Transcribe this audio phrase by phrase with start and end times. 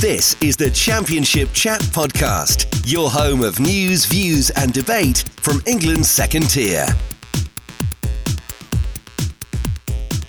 [0.00, 6.08] This is the Championship Chat Podcast, your home of news, views, and debate from England's
[6.08, 6.86] second tier.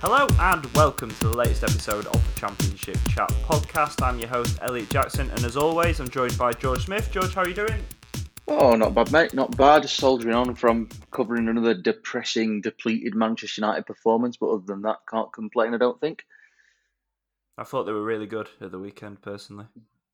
[0.00, 4.02] Hello and welcome to the latest episode of the Championship Chat Podcast.
[4.04, 7.08] I'm your host, Elliott Jackson, and as always, I'm joined by George Smith.
[7.12, 7.80] George, how are you doing?
[8.48, 9.34] Oh, not bad, mate.
[9.34, 9.82] Not bad.
[9.82, 14.36] Just soldiering on from covering another depressing, depleted Manchester United performance.
[14.36, 15.74] But other than that, can't complain.
[15.74, 16.24] I don't think.
[17.58, 19.66] I thought they were really good at the weekend, personally.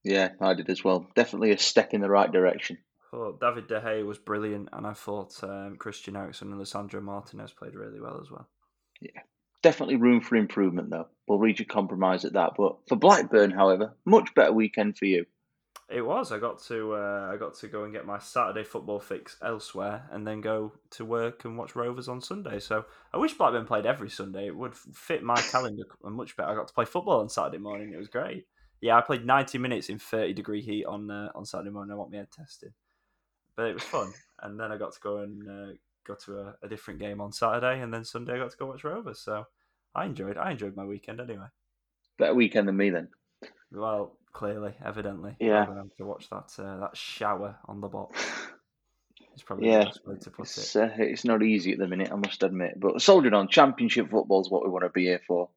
[0.03, 1.07] Yeah, I did as well.
[1.15, 2.79] Definitely a step in the right direction.
[3.01, 7.03] I thought David De Gea was brilliant, and I thought um, Christian Eriksen and Lisandro
[7.03, 8.49] Martinez played really well as well.
[9.01, 9.21] Yeah,
[9.63, 11.09] definitely room for improvement though.
[11.27, 12.53] We'll reach a compromise at that.
[12.57, 15.27] But for Blackburn, however, much better weekend for you.
[15.89, 16.33] It was.
[16.33, 20.03] I got to uh, I got to go and get my Saturday football fix elsewhere,
[20.11, 22.59] and then go to work and watch Rovers on Sunday.
[22.59, 24.49] So I wish Blackburn played every Sunday.
[24.49, 26.51] It would fit my calendar much better.
[26.51, 27.93] I got to play football on Saturday morning.
[27.93, 28.47] It was great.
[28.81, 31.93] Yeah, I played ninety minutes in thirty degree heat on uh, on Saturday morning.
[31.93, 32.73] I want my head tested,
[33.55, 34.13] but it was fun.
[34.43, 35.73] and then I got to go and uh,
[36.05, 38.67] go to a, a different game on Saturday, and then Sunday I got to go
[38.67, 39.21] watch Rovers.
[39.21, 39.45] So
[39.95, 41.47] I enjoyed I enjoyed my weekend anyway.
[42.19, 43.09] Better weekend than me then.
[43.71, 45.65] Well, clearly, evidently, Yeah.
[45.65, 48.23] Gonna watch that uh, that shower on the box.
[49.33, 50.57] It's probably Yeah, the best way to put it.
[50.57, 52.81] It's, uh, it's not easy at the minute, I must admit.
[52.81, 55.51] But soldiering on, Championship football is what we want to be here for.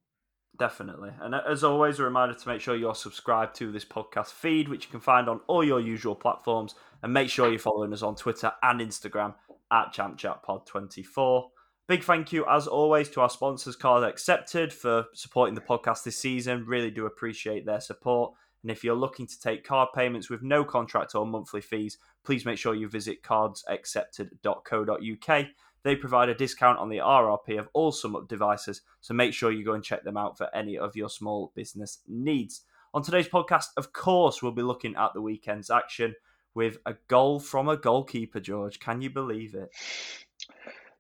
[0.57, 1.11] Definitely.
[1.21, 4.67] And uh, as always, a reminder to make sure you're subscribed to this podcast feed,
[4.67, 6.75] which you can find on all your usual platforms.
[7.01, 9.35] And make sure you're following us on Twitter and Instagram
[9.71, 11.49] at ChampChatPod24.
[11.87, 16.17] Big thank you, as always, to our sponsors, Cards Accepted, for supporting the podcast this
[16.17, 16.65] season.
[16.65, 18.33] Really do appreciate their support.
[18.61, 22.45] And if you're looking to take card payments with no contract or monthly fees, please
[22.45, 25.45] make sure you visit cardsaccepted.co.uk.
[25.83, 29.63] They provide a discount on the RRP of all SumUp devices, so make sure you
[29.63, 32.61] go and check them out for any of your small business needs.
[32.93, 36.15] On today's podcast, of course, we'll be looking at the weekend's action
[36.53, 38.79] with a goal from a goalkeeper, George.
[38.79, 39.69] Can you believe it?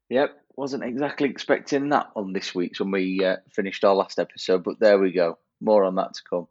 [0.09, 4.63] Yep, wasn't exactly expecting that on this week's when we uh, finished our last episode,
[4.63, 5.37] but there we go.
[5.59, 6.47] More on that to come.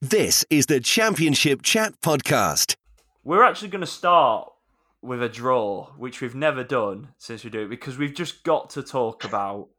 [0.00, 2.76] This is the Championship Chat Podcast.
[3.24, 4.48] We're actually going to start
[5.02, 8.70] with a draw, which we've never done since we do it, because we've just got
[8.70, 9.70] to talk about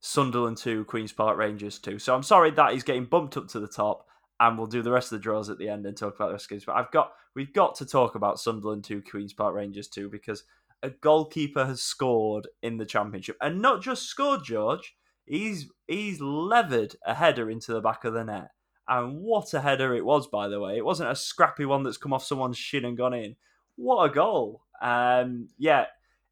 [0.00, 2.00] Sunderland 2, Queen's Park Rangers 2.
[2.00, 4.08] So I'm sorry that is getting bumped up to the top,
[4.40, 6.48] and we'll do the rest of the draws at the end and talk about of
[6.48, 6.64] games.
[6.64, 10.42] But I've got we've got to talk about Sunderland 2, Queen's Park Rangers 2, because
[10.82, 13.36] a goalkeeper has scored in the championship.
[13.40, 18.24] And not just scored, George, he's he's levered a header into the back of the
[18.24, 18.48] net.
[18.88, 20.76] And what a header it was, by the way.
[20.76, 23.36] It wasn't a scrappy one that's come off someone's shin and gone in.
[23.76, 24.62] What a goal.
[24.80, 25.86] Um, yeah,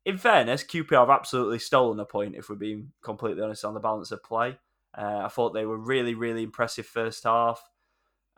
[0.06, 3.80] in fairness, QPR have absolutely stolen a point, if we're being completely honest, on the
[3.80, 4.56] balance of play.
[4.96, 7.60] Uh, I thought they were really, really impressive first half.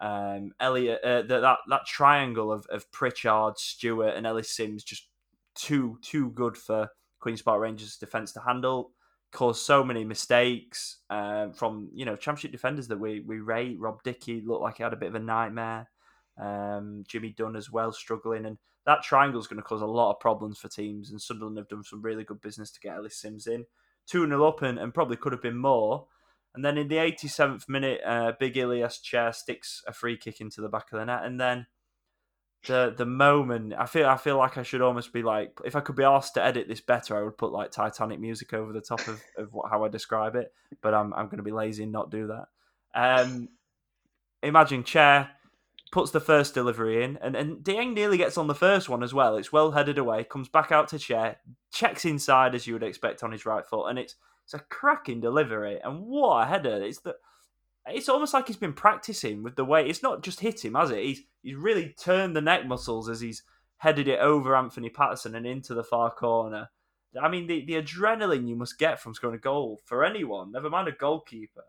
[0.00, 5.08] Um, Elliott, uh, that, that that triangle of, of Pritchard, Stewart, and Ellis Sims just
[5.54, 6.88] too too good for
[7.20, 8.92] Queens Park Rangers defence to handle.
[9.30, 13.78] Caused so many mistakes um, from you know championship defenders that we we rate.
[13.78, 15.90] Rob Dickie looked like he had a bit of a nightmare.
[16.40, 20.12] Um, Jimmy Dunne as well struggling, and that triangle is going to cause a lot
[20.12, 21.10] of problems for teams.
[21.10, 23.66] And Sunderland have done some really good business to get Ellis Sims in
[24.06, 26.06] two 0 up, and, and probably could have been more.
[26.54, 30.60] And then in the 87th minute, uh, Big Ilias Chair sticks a free kick into
[30.60, 31.66] the back of the net, and then
[32.68, 35.80] the the moment I feel I feel like I should almost be like if I
[35.80, 38.80] could be asked to edit this better, I would put like Titanic music over the
[38.80, 40.52] top of, of what, how I describe it.
[40.80, 42.46] But I'm I'm going to be lazy and not do that.
[42.94, 43.48] Um,
[44.42, 45.30] imagine Chair
[45.90, 49.12] puts the first delivery in, and and Dieng nearly gets on the first one as
[49.12, 49.36] well.
[49.36, 51.38] It's well headed away, comes back out to Chair,
[51.72, 54.14] checks inside as you would expect on his right foot, and it's
[54.44, 55.80] it's a cracking delivery.
[55.82, 56.82] And what a header!
[56.82, 57.16] It's the
[57.90, 60.90] it's almost like he's been practicing with the way it's not just hit him, has
[60.90, 61.02] it?
[61.02, 63.42] He's he's really turned the neck muscles as he's
[63.78, 66.70] headed it over Anthony Patterson and into the far corner.
[67.20, 70.68] I mean, the, the adrenaline you must get from scoring a goal for anyone, never
[70.68, 71.64] mind a goalkeeper.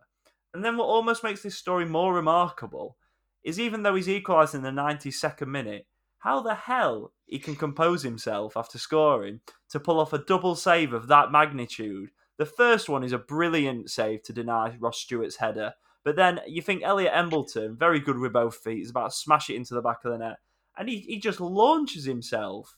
[0.53, 2.97] And then what almost makes this story more remarkable
[3.44, 5.85] is even though he's equalised in the 92nd minute,
[6.20, 9.40] how the hell he can compose himself after scoring
[9.70, 12.09] to pull off a double save of that magnitude.
[12.38, 15.73] The first one is a brilliant save to deny Ross Stewart's header.
[16.09, 19.52] But then you think Elliot Embleton, very good with both feet, is about to smash
[19.52, 20.38] it into the back of the net.
[20.76, 22.78] And he, he just launches himself.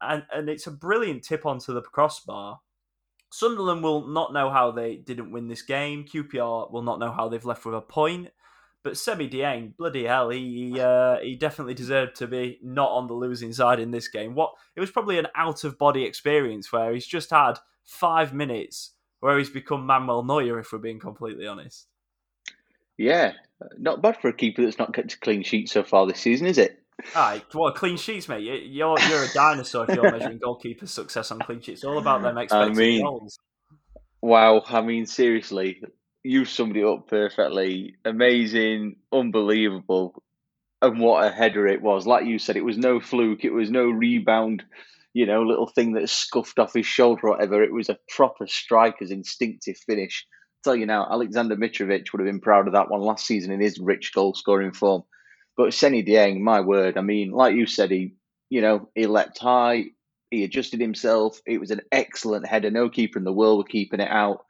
[0.00, 2.60] And, and it's a brilliant tip onto the crossbar.
[3.32, 6.04] Sunderland will not know how they didn't win this game.
[6.04, 8.28] QPR will not know how they've left with a point.
[8.84, 13.14] But Seny Dieng, bloody hell, he uh, he definitely deserved to be not on the
[13.14, 14.36] losing side in this game.
[14.36, 18.92] What it was probably an out of body experience where he's just had five minutes
[19.18, 21.88] where he's become Manuel Neuer, if we're being completely honest.
[23.00, 23.32] Yeah,
[23.78, 26.46] not bad for a keeper that's not kept a clean sheet so far this season,
[26.46, 26.82] is it?
[27.16, 28.42] Aye, what clean sheets, mate?
[28.42, 31.80] You're you're a dinosaur if you're measuring goalkeepers' success on clean sheets.
[31.80, 33.38] It's all about them expected I mean, goals.
[34.20, 35.82] Wow, I mean seriously,
[36.22, 37.94] you summed it up perfectly.
[38.04, 40.22] Amazing, unbelievable,
[40.82, 42.06] and what a header it was!
[42.06, 43.46] Like you said, it was no fluke.
[43.46, 44.62] It was no rebound,
[45.14, 47.62] you know, little thing that scuffed off his shoulder or whatever.
[47.62, 50.26] It was a proper striker's instinctive finish.
[50.62, 53.60] Tell you now, Aleksandar Mitrovic would have been proud of that one last season in
[53.60, 55.04] his rich goal scoring form.
[55.56, 58.14] But Seny Dieng, my word, I mean, like you said, he,
[58.50, 59.86] you know, he leapt high,
[60.30, 61.40] he adjusted himself.
[61.46, 62.70] It was an excellent header.
[62.70, 64.44] No keeper in the world were keeping it out.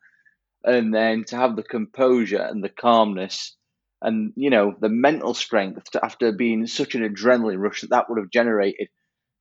[0.64, 3.56] And then to have the composure and the calmness
[4.02, 8.10] and, you know, the mental strength to, after being such an adrenaline rush that that
[8.10, 8.88] would have generated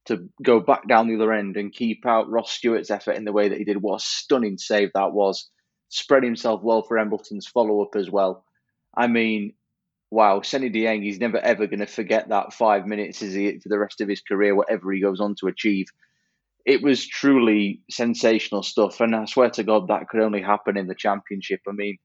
[0.05, 3.33] to go back down the other end and keep out Ross Stewart's effort in the
[3.33, 3.81] way that he did.
[3.81, 5.49] What a stunning save that was.
[5.89, 8.45] Spread himself well for Embleton's follow up as well.
[8.95, 9.53] I mean,
[10.11, 13.69] wow, Seny Dieng, he's never ever going to forget that five minutes, is he, for
[13.69, 15.87] the rest of his career, whatever he goes on to achieve.
[16.65, 20.87] It was truly sensational stuff, and I swear to God, that could only happen in
[20.87, 21.61] the championship.
[21.67, 21.97] I mean,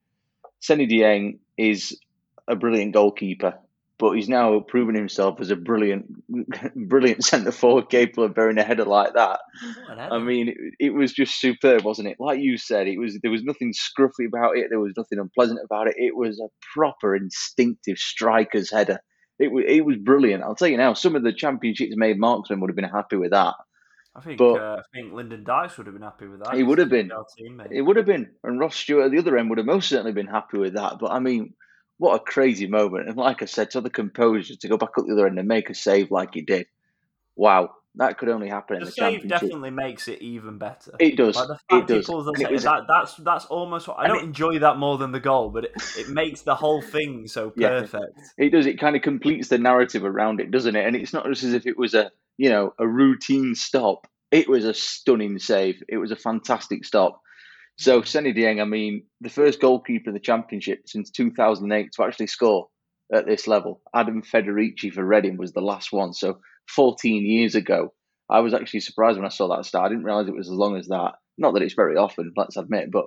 [0.61, 1.99] Seny Dieng is
[2.47, 3.59] a brilliant goalkeeper,
[3.97, 6.05] but he's now proven himself as a brilliant,
[6.75, 9.39] brilliant centre forward capable of bearing a header like that.
[9.89, 12.17] I mean, it, it, was just superb, wasn't it?
[12.19, 14.67] Like you said, it was there was nothing scruffy about it.
[14.69, 15.95] There was nothing unpleasant about it.
[15.97, 18.99] It was a proper instinctive striker's header.
[19.39, 20.43] It was it was brilliant.
[20.43, 23.31] I'll tell you now, some of the championships made marksmen would have been happy with
[23.31, 23.53] that.
[24.15, 26.55] I think but, uh, I think Lyndon Dykes would have been happy with that.
[26.55, 27.11] He would have been.
[27.37, 29.89] Team, it would have been, and Ross Stewart at the other end would have most
[29.89, 30.99] certainly been happy with that.
[30.99, 31.53] But I mean,
[31.97, 33.07] what a crazy moment.
[33.07, 35.47] And like I said, to the composure to go back up the other end and
[35.47, 36.67] make a save like he did.
[37.35, 37.71] Wow.
[37.97, 39.29] That could only happen the in the save championship.
[39.29, 40.91] definitely makes it even better.
[40.99, 41.37] It does.
[41.37, 42.09] Like it does.
[42.09, 43.87] It was, that, that's that's almost.
[43.87, 46.55] What, I don't it, enjoy that more than the goal, but it, it makes the
[46.55, 48.19] whole thing so perfect.
[48.37, 48.65] Yeah, it does.
[48.65, 50.85] It kind of completes the narrative around it, doesn't it?
[50.85, 54.07] And it's not just as if it was a you know a routine stop.
[54.29, 55.81] It was a stunning save.
[55.87, 57.21] It was a fantastic stop.
[57.77, 62.27] So Seny Dieng, I mean, the first goalkeeper in the championship since 2008 to actually
[62.27, 62.67] score
[63.13, 63.81] at this level.
[63.93, 66.13] Adam Federici for Reading was the last one.
[66.13, 66.39] So
[66.73, 67.93] 14 years ago,
[68.29, 69.81] I was actually surprised when I saw that stat.
[69.83, 71.13] I didn't realize it was as long as that.
[71.37, 73.05] Not that it's very often, let's admit, but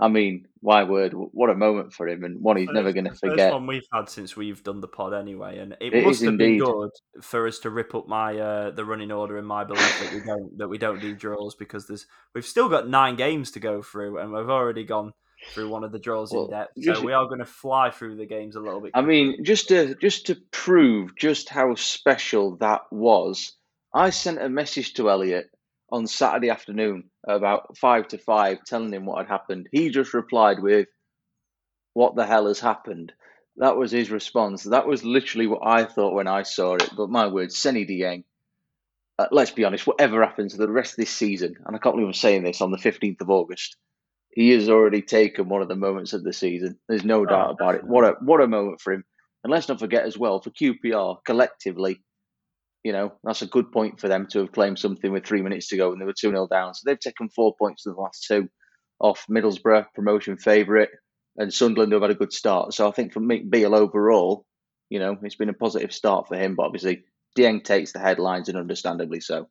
[0.00, 1.12] I mean, why word?
[1.12, 3.38] What a moment for him, and one he's never going to forget.
[3.38, 6.34] First one we've had since we've done the pod, anyway, and it, it must have
[6.34, 6.58] indeed.
[6.58, 6.90] been good
[7.20, 10.20] for us to rip up my uh, the running order in my belief that we
[10.20, 13.82] don't that we don't do draws because there's we've still got nine games to go
[13.82, 15.12] through, and we've already gone
[15.52, 16.72] through one of the draws well, in depth.
[16.78, 18.92] Just, so we are going to fly through the games a little bit.
[18.94, 23.52] I mean, just to just to prove just how special that was,
[23.92, 25.50] I sent a message to Elliott
[25.90, 29.68] on Saturday afternoon about five to five, telling him what had happened.
[29.72, 30.88] He just replied with,
[31.94, 33.12] What the hell has happened?
[33.56, 34.64] That was his response.
[34.64, 36.90] That was literally what I thought when I saw it.
[36.96, 38.24] But my word, Seny Dieng,
[39.18, 41.96] uh, let's be honest, whatever happens to the rest of this season, and I can't
[41.96, 43.76] believe I'm saying this on the 15th of August,
[44.30, 46.78] he has already taken one of the moments of the season.
[46.88, 47.84] There's no oh, doubt about it.
[47.84, 49.04] What a what a moment for him.
[49.42, 52.00] And let's not forget as well, for QPR collectively,
[52.84, 55.68] you know, that's a good point for them to have claimed something with three minutes
[55.68, 56.74] to go and they were 2 0 down.
[56.74, 58.48] So they've taken four points in the last two
[59.00, 60.88] off Middlesbrough, promotion favourite,
[61.36, 62.74] and Sunderland have had a good start.
[62.74, 64.44] So I think for Mick Beale overall,
[64.90, 66.56] you know, it's been a positive start for him.
[66.56, 67.04] But obviously,
[67.36, 69.48] Dieng takes the headlines and understandably so.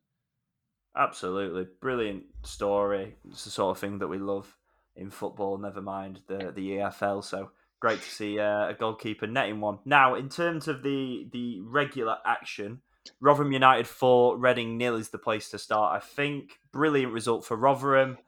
[0.96, 1.66] Absolutely.
[1.80, 3.16] Brilliant story.
[3.30, 4.54] It's the sort of thing that we love
[4.96, 7.22] in football, never mind the, the EFL.
[7.24, 7.50] So
[7.80, 9.78] great to see uh, a goalkeeper netting one.
[9.84, 12.80] Now, in terms of the, the regular action,
[13.20, 16.58] Rotherham United 4, Reading nil is the place to start, I think.
[16.72, 18.18] Brilliant result for Rotherham.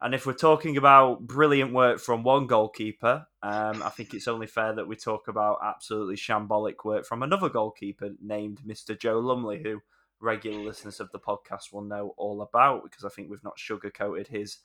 [0.00, 4.46] And if we're talking about brilliant work from one goalkeeper, um, I think it's only
[4.46, 8.98] fair that we talk about absolutely shambolic work from another goalkeeper named Mr.
[8.98, 9.80] Joe Lumley, who
[10.20, 14.26] regular listeners of the podcast will know all about because I think we've not sugarcoated
[14.26, 14.58] his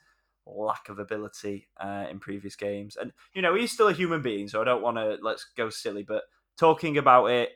[0.46, 2.98] lack of ability uh, in previous games.
[3.00, 5.70] And, you know, he's still a human being, so I don't want to, let's go
[5.70, 6.24] silly, but
[6.58, 7.52] talking about it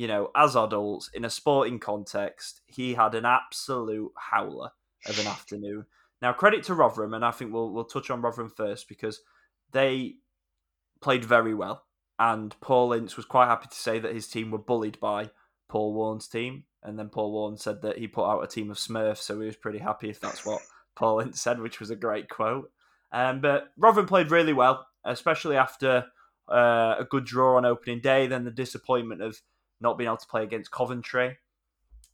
[0.00, 4.70] you know, as adults in a sporting context, he had an absolute howler
[5.06, 5.84] of an afternoon.
[6.22, 9.20] Now, credit to Rotherham, and I think we'll we'll touch on Rotherham first because
[9.72, 10.14] they
[11.02, 11.84] played very well,
[12.18, 15.28] and Paul Ince was quite happy to say that his team were bullied by
[15.68, 18.78] Paul Warne's team, and then Paul Warne said that he put out a team of
[18.78, 20.62] Smurfs, so he was pretty happy if that's what
[20.96, 22.70] Paul Ince said, which was a great quote.
[23.12, 26.06] Um, but Rotherham played really well, especially after
[26.50, 28.28] uh, a good draw on opening day.
[28.28, 29.42] Then the disappointment of
[29.80, 31.38] not being able to play against Coventry.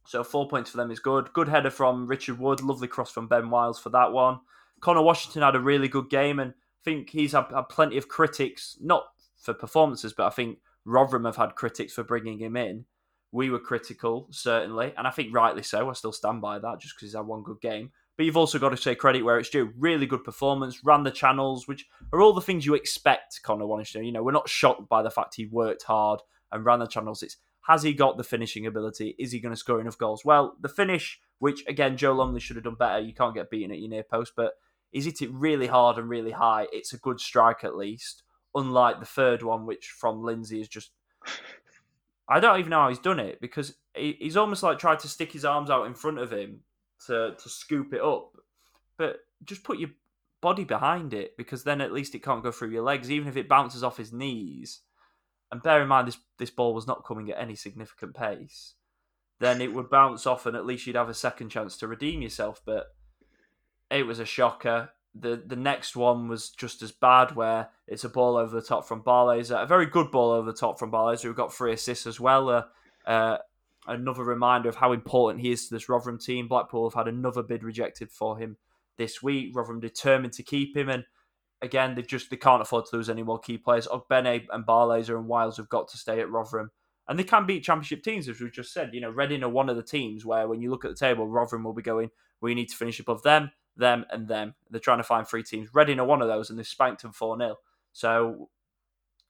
[0.06, 1.32] So four points for them is good.
[1.32, 2.62] Good header from Richard Wood.
[2.62, 4.40] Lovely cross from Ben Wiles for that one.
[4.80, 8.08] Conor Washington had a really good game, and I think he's had, had plenty of
[8.08, 9.04] critics, not
[9.36, 12.84] for performances, but I think Rotherham have had critics for bringing him in.
[13.32, 15.90] We were critical, certainly, and I think rightly so.
[15.90, 17.90] I still stand by that just because he's had one good game.
[18.16, 19.72] But you've also got to say credit where it's due.
[19.76, 24.06] Really good performance, ran the channels, which are all the things you expect Conor Washington.
[24.06, 26.20] You know, we're not shocked by the fact he worked hard
[26.50, 27.22] and ran the channels.
[27.22, 29.16] It's has he got the finishing ability?
[29.18, 30.24] Is he going to score enough goals?
[30.24, 33.00] Well, the finish, which again Joe Lumley should have done better.
[33.00, 34.52] You can't get beaten at your near post, but
[34.92, 36.68] he's hit it really hard and really high.
[36.72, 38.22] It's a good strike at least.
[38.54, 40.90] Unlike the third one, which from Lindsay is just.
[42.28, 45.32] I don't even know how he's done it because he's almost like tried to stick
[45.32, 46.60] his arms out in front of him
[47.06, 48.32] to to scoop it up,
[48.96, 49.90] but just put your
[50.40, 53.36] body behind it because then at least it can't go through your legs, even if
[53.36, 54.80] it bounces off his knees.
[55.50, 58.74] And bear in mind this this ball was not coming at any significant pace.
[59.38, 62.22] Then it would bounce off, and at least you'd have a second chance to redeem
[62.22, 62.62] yourself.
[62.64, 62.86] But
[63.90, 64.90] it was a shocker.
[65.14, 68.86] The the next one was just as bad, where it's a ball over the top
[68.86, 72.06] from Barlaser, a very good ball over the top from Barlaser, who got three assists
[72.06, 72.48] as well.
[72.48, 72.62] Uh,
[73.06, 73.38] uh,
[73.86, 76.48] another reminder of how important he is to this Rotherham team.
[76.48, 78.56] Blackpool have had another bid rejected for him
[78.96, 79.54] this week.
[79.54, 81.04] Rotherham determined to keep him, and
[81.62, 83.86] again, they just they can't afford to lose any more key players.
[83.86, 86.70] Ogbene and Barlaser and Wiles have got to stay at Rotherham,
[87.08, 88.90] and they can beat Championship teams, as we've just said.
[88.92, 91.26] You know, Reading are one of the teams where, when you look at the table,
[91.26, 92.10] Rotherham will be going.
[92.40, 94.54] We need to finish above them, them, and them.
[94.70, 95.70] They're trying to find three teams.
[95.74, 97.56] Reading are one of those, and they spanked them four 0
[97.92, 98.50] So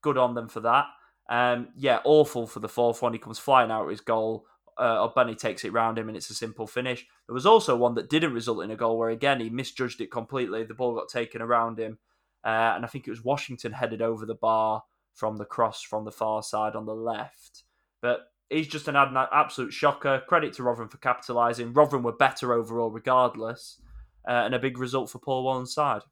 [0.03, 0.87] good on them for that.
[1.29, 3.13] Um, yeah, awful for the fourth one.
[3.13, 4.47] He comes flying out his goal.
[4.79, 7.07] Uh, Ogbene takes it round him, and it's a simple finish.
[7.27, 10.11] There was also one that didn't result in a goal, where again he misjudged it
[10.11, 10.65] completely.
[10.65, 11.99] The ball got taken around him,
[12.47, 14.85] uh, and I think it was Washington headed over the bar
[15.15, 17.65] from the cross from the far side on the left.
[18.01, 20.23] But he's just an absolute shocker.
[20.29, 21.77] Credit to Rotherham for capitalising.
[21.77, 23.81] Rotherham were better overall, regardless,
[24.29, 26.03] uh, and a big result for Paul Warne's side.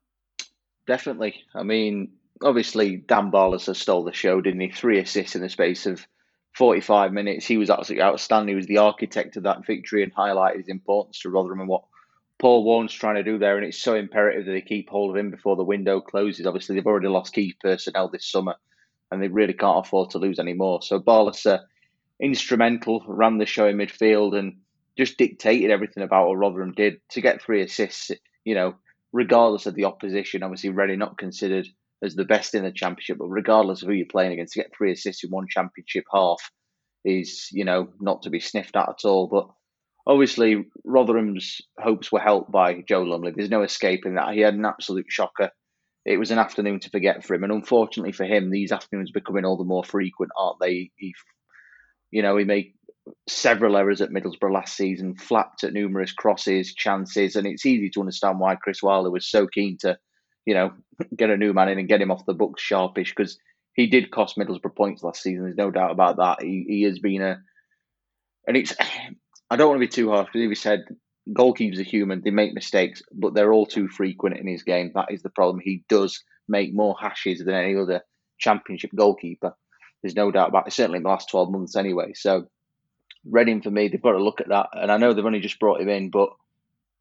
[0.89, 1.37] Definitely.
[1.55, 4.71] I mean, obviously Dan Barlaser stole the show, didn't he?
[4.71, 6.05] Three assists in the space of
[6.57, 7.47] 45 minutes.
[7.47, 8.49] He was absolutely outstanding.
[8.49, 11.85] He was the architect of that victory and highlighted his importance to Rotherham and what
[12.39, 13.57] Paul Warne's trying to do there.
[13.57, 16.47] And it's so imperative that they keep hold of him before the window closes.
[16.47, 18.57] Obviously, they've already lost key personnel this summer
[19.11, 20.83] and they really can't afford to lose anymore.
[20.83, 21.63] So Barlaser, uh,
[22.21, 24.59] instrumental, ran the show in midfield and
[24.97, 28.11] just dictated everything about what Rotherham did to get three assists,
[28.45, 28.75] you know,
[29.13, 30.43] regardless of the opposition.
[30.43, 31.67] Obviously, Reading not considered
[32.03, 34.73] as the best in the championship, but regardless of who you're playing against, to get
[34.77, 36.39] three assists in one championship half
[37.05, 39.27] is, you know, not to be sniffed at at all.
[39.27, 39.49] But
[40.07, 43.33] obviously, Rotherham's hopes were helped by Joe Lumley.
[43.35, 44.35] There's no escaping that.
[44.35, 45.51] He had an absolute shocker.
[46.05, 49.45] It was an afternoon to forget for him, and unfortunately for him, these afternoons becoming
[49.45, 50.91] all the more frequent, aren't they?
[50.97, 51.15] He,
[52.11, 52.75] you know, he made
[53.27, 58.01] several errors at Middlesbrough last season, flapped at numerous crosses, chances, and it's easy to
[58.01, 59.99] understand why Chris Wilder was so keen to
[60.47, 60.73] you know,
[61.17, 63.39] get a new man in and get him off the books sharpish because
[63.75, 65.45] he did cost Middlesbrough points last season.
[65.45, 66.43] There's no doubt about that.
[66.43, 67.41] He he has been a,
[68.47, 68.75] and it's.
[69.55, 70.85] I don't want to be too harsh because he said
[71.29, 74.93] goalkeepers are human; they make mistakes, but they're all too frequent in his game.
[74.95, 75.61] That is the problem.
[75.63, 78.03] He does make more hashes than any other
[78.39, 79.55] Championship goalkeeper.
[80.03, 80.73] There's no doubt about it.
[80.73, 82.15] Certainly in the last twelve months, anyway.
[82.15, 82.49] So,
[83.25, 84.69] Reading for me, they've got to look at that.
[84.73, 86.31] And I know they've only just brought him in, but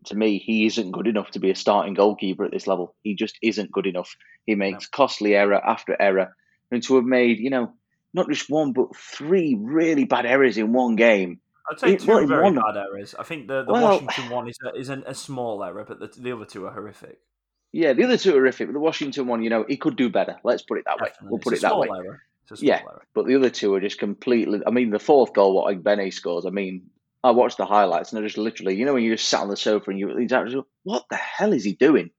[0.05, 2.95] to me, he isn't good enough to be a starting goalkeeper at this level.
[3.01, 4.15] He just isn't good enough.
[4.45, 4.95] He makes no.
[4.95, 6.35] costly error after error.
[6.71, 7.73] And to have made, you know,
[8.13, 11.39] not just one, but three really bad errors in one game.
[11.69, 13.15] I'd say two well, very one, bad errors.
[13.17, 15.99] I think the, the well, Washington one is a, is an, a small error, but
[15.99, 17.19] the, the other two are horrific.
[17.71, 18.67] Yeah, the other two are horrific.
[18.67, 20.37] But the Washington one, you know, he could do better.
[20.43, 21.25] Let's put it that Definitely.
[21.25, 21.29] way.
[21.31, 21.89] We'll put it's it that way.
[22.59, 23.01] yeah, error.
[23.15, 24.61] but the other two are just completely.
[24.65, 26.45] I mean, the fourth goal, Ogbene scores.
[26.45, 26.89] I mean,
[27.23, 29.49] I watched the highlights and I just literally, you know, when you just sat on
[29.49, 32.11] the sofa and you, you what the hell is he doing?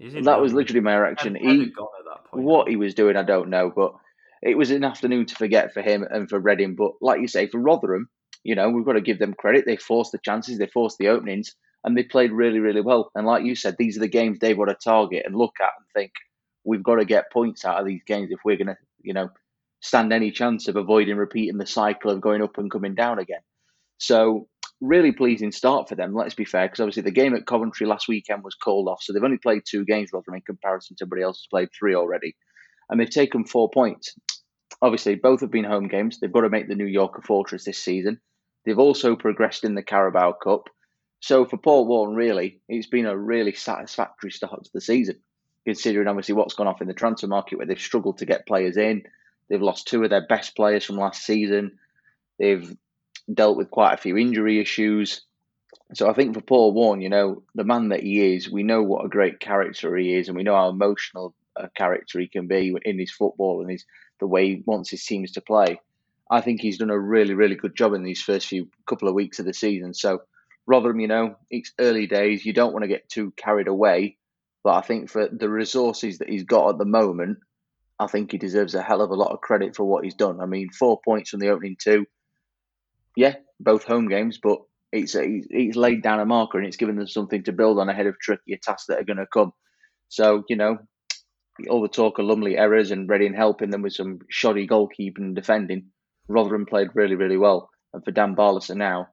[0.00, 1.36] That was literally my reaction.
[1.36, 1.74] He, point,
[2.32, 3.94] what he was doing, I don't know, but
[4.42, 6.74] it was an afternoon to forget for him and for Reading.
[6.74, 8.08] But like you say, for Rotherham,
[8.48, 9.66] you know, we've got to give them credit.
[9.66, 13.10] They forced the chances, they forced the openings, and they played really, really well.
[13.14, 15.68] And like you said, these are the games they've got to target and look at
[15.76, 16.12] and think
[16.64, 19.28] we've got to get points out of these games if we're going to, you know,
[19.80, 23.42] stand any chance of avoiding repeating the cycle of going up and coming down again.
[23.98, 24.48] So
[24.80, 26.14] really pleasing start for them.
[26.14, 29.12] Let's be fair, because obviously the game at Coventry last weekend was called off, so
[29.12, 32.34] they've only played two games, rather in comparison to everybody else who's played three already,
[32.88, 34.14] and they've taken four points.
[34.80, 36.18] Obviously, both have been home games.
[36.18, 38.20] They've got to make the New Yorker Fortress this season.
[38.68, 40.68] They've also progressed in the Carabao Cup.
[41.20, 45.20] So for Paul Warne, really, it's been a really satisfactory start to the season,
[45.64, 48.76] considering obviously what's gone off in the transfer market where they've struggled to get players
[48.76, 49.04] in.
[49.48, 51.78] They've lost two of their best players from last season.
[52.38, 52.76] They've
[53.32, 55.22] dealt with quite a few injury issues.
[55.94, 58.82] So I think for Paul Warne, you know, the man that he is, we know
[58.82, 62.48] what a great character he is, and we know how emotional a character he can
[62.48, 63.86] be in his football and his
[64.20, 65.80] the way he wants his teams to play.
[66.30, 69.14] I think he's done a really, really good job in these first few couple of
[69.14, 69.94] weeks of the season.
[69.94, 70.20] So,
[70.66, 72.44] Rotherham, you know, it's early days.
[72.44, 74.18] You don't want to get too carried away.
[74.64, 77.38] But I think for the resources that he's got at the moment,
[77.98, 80.40] I think he deserves a hell of a lot of credit for what he's done.
[80.40, 82.06] I mean, four points from the opening two.
[83.16, 84.58] Yeah, both home games, but
[84.92, 88.06] it's he's laid down a marker and it's given them something to build on ahead
[88.06, 89.52] of trickier tasks that are going to come.
[90.08, 90.78] So you know,
[91.68, 95.34] all the talk of Lumley errors and Reading helping them with some shoddy goalkeeping and
[95.34, 95.86] defending.
[96.28, 99.08] Rotherham played really, really well, and for Dan Barlaser now,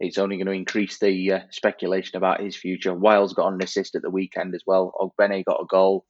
[0.00, 2.94] it's only going to increase the uh, speculation about his future.
[2.94, 4.92] Wiles got an assist at the weekend as well.
[5.00, 6.04] Ogbene got a goal.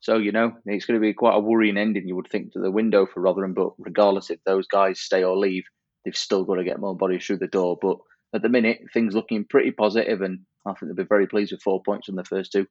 [0.00, 2.60] So, you know, it's going to be quite a worrying ending, you would think, to
[2.60, 3.54] the window for Rotherham.
[3.54, 5.64] But regardless if those guys stay or leave,
[6.04, 7.78] they've still got to get more bodies through the door.
[7.80, 7.98] But
[8.34, 11.62] at the minute, things looking pretty positive, and I think they'll be very pleased with
[11.62, 12.66] four points from the first two.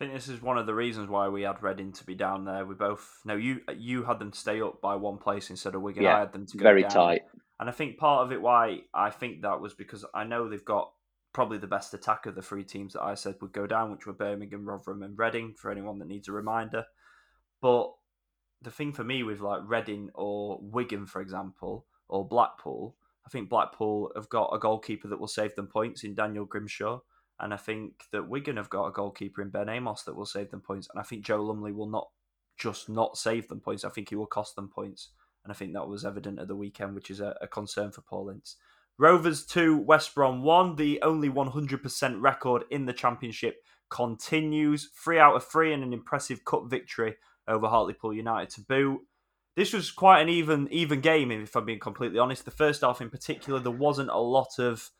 [0.00, 2.46] I think this is one of the reasons why we had Reading to be down
[2.46, 2.64] there.
[2.64, 6.04] We both no, you you had them stay up by one place instead of Wigan.
[6.04, 6.90] Yeah, I had them to go very down.
[6.90, 7.22] tight.
[7.58, 10.64] And I think part of it why I think that was because I know they've
[10.64, 10.90] got
[11.34, 14.06] probably the best attack of the three teams that I said would go down, which
[14.06, 15.54] were Birmingham, Rotherham, and Reading.
[15.54, 16.86] For anyone that needs a reminder,
[17.60, 17.92] but
[18.62, 23.50] the thing for me with like Reading or Wigan, for example, or Blackpool, I think
[23.50, 27.00] Blackpool have got a goalkeeper that will save them points in Daniel Grimshaw.
[27.40, 30.50] And I think that Wigan have got a goalkeeper in Ben Amos that will save
[30.50, 30.88] them points.
[30.90, 32.08] And I think Joe Lumley will not
[32.58, 33.84] just not save them points.
[33.84, 35.08] I think he will cost them points.
[35.44, 38.02] And I think that was evident at the weekend, which is a, a concern for
[38.02, 38.56] Paul Ince.
[38.98, 40.76] Rovers 2, West Brom 1.
[40.76, 44.90] The only 100% record in the Championship continues.
[44.94, 47.16] Three out of three and an impressive cup victory
[47.48, 49.00] over Hartlepool United to boot.
[49.56, 52.44] This was quite an even even game, if I'm being completely honest.
[52.44, 54.90] The first half in particular, there wasn't a lot of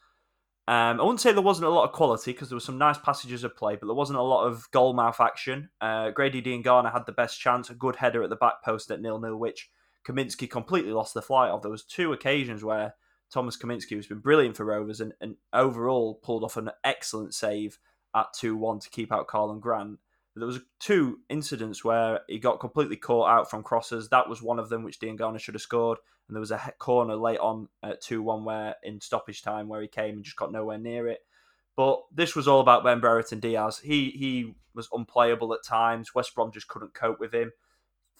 [0.70, 2.96] um, I wouldn't say there wasn't a lot of quality because there were some nice
[2.96, 5.68] passages of play, but there wasn't a lot of goal mouth action.
[5.80, 9.00] Uh, Grady Diangana had the best chance, a good header at the back post at
[9.00, 9.68] nil nil, which
[10.06, 11.62] Kaminski completely lost the flight of.
[11.62, 12.94] There was two occasions where
[13.32, 17.80] Thomas Kaminski, who's been brilliant for Rovers and, and overall pulled off an excellent save
[18.14, 19.98] at 2 1 to keep out Karlan Grant.
[20.36, 24.08] There was two incidents where he got completely caught out from crosses.
[24.10, 25.98] That was one of them, which Diangana should have scored.
[26.30, 29.82] And there was a corner late on at 2 1 where in stoppage time where
[29.82, 31.26] he came and just got nowhere near it.
[31.76, 33.80] But this was all about Ben Brereton Diaz.
[33.82, 36.14] He he was unplayable at times.
[36.14, 37.50] West Brom just couldn't cope with him.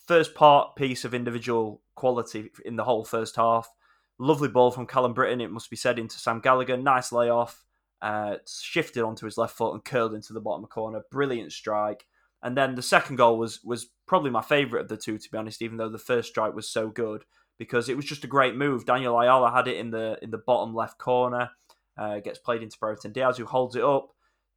[0.08, 3.70] First part piece of individual quality in the whole first half.
[4.18, 6.76] Lovely ball from Callum Brittain, it must be said, into Sam Gallagher.
[6.76, 7.64] Nice layoff.
[8.02, 11.02] Uh, shifted onto his left foot and curled into the bottom corner.
[11.12, 12.06] Brilliant strike.
[12.42, 15.38] And then the second goal was was probably my favourite of the two, to be
[15.38, 17.22] honest, even though the first strike was so good
[17.60, 18.86] because it was just a great move.
[18.86, 21.50] Daniel Ayala had it in the in the bottom left corner.
[21.96, 24.14] Uh, gets played into Brereton Diaz, who holds it up.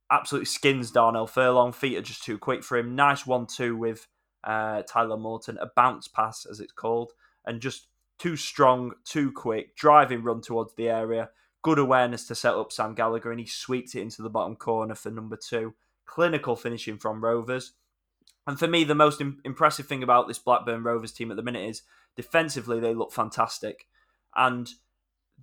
[0.09, 1.73] Absolutely skins Darnell Furlong.
[1.73, 2.95] Feet are just too quick for him.
[2.95, 4.07] Nice one-two with
[4.45, 7.11] uh, Tyler Morton, a bounce pass as it's called,
[7.45, 7.87] and just
[8.19, 11.29] too strong, too quick, driving run towards the area.
[11.61, 14.95] Good awareness to set up Sam Gallagher, and he sweeps it into the bottom corner
[14.95, 15.73] for number two.
[16.05, 17.73] Clinical finishing from Rovers.
[18.47, 21.43] And for me, the most Im- impressive thing about this Blackburn Rovers team at the
[21.43, 21.81] minute is
[22.15, 23.87] defensively they look fantastic,
[24.35, 24.69] and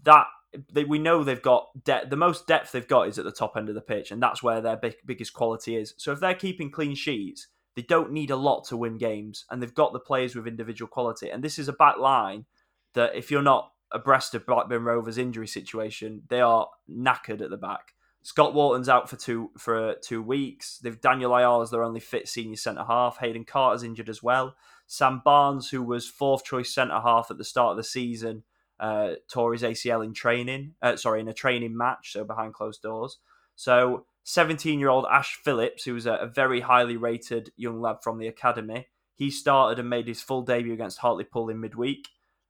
[0.02, 0.26] that
[0.72, 3.56] they, we know they've got de- the most depth they've got is at the top
[3.56, 5.94] end of the pitch, and that's where their big, biggest quality is.
[5.96, 9.62] So if they're keeping clean sheets, they don't need a lot to win games, and
[9.62, 11.30] they've got the players with individual quality.
[11.30, 12.46] And this is a back line
[12.94, 17.56] that if you're not abreast of Blackburn Rovers' injury situation, they are knackered at the
[17.56, 17.94] back.
[18.22, 20.78] Scott Wharton's out for two for two weeks.
[20.78, 23.18] They've Daniel Ayala as their only fit senior centre half.
[23.18, 24.54] Hayden Carter's injured as well.
[24.90, 28.42] Sam Barnes, who was fourth choice centre half at the start of the season,
[28.80, 30.74] uh, tore his ACL in training.
[30.82, 33.18] Uh, sorry, in a training match, so behind closed doors.
[33.54, 37.98] So 17 year old Ash Phillips, who was a, a, very highly rated young lad
[38.02, 42.08] from the academy, he started and made his full debut against Hartlepool in midweek.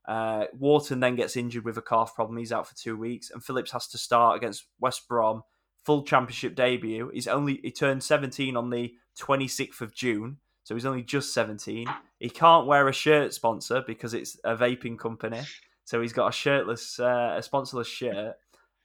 [0.08, 2.38] Uh, Wharton then gets injured with a calf problem.
[2.38, 5.42] He's out for two weeks, and Phillips has to start against West Brom
[5.84, 7.10] full championship debut.
[7.12, 10.38] He's only he turned 17 on the 26th of June,
[10.70, 11.88] so he's only just 17.
[12.20, 15.40] He can't wear a shirt sponsor because it's a vaping company,
[15.82, 18.36] so he's got a shirtless, uh, a sponsorless shirt,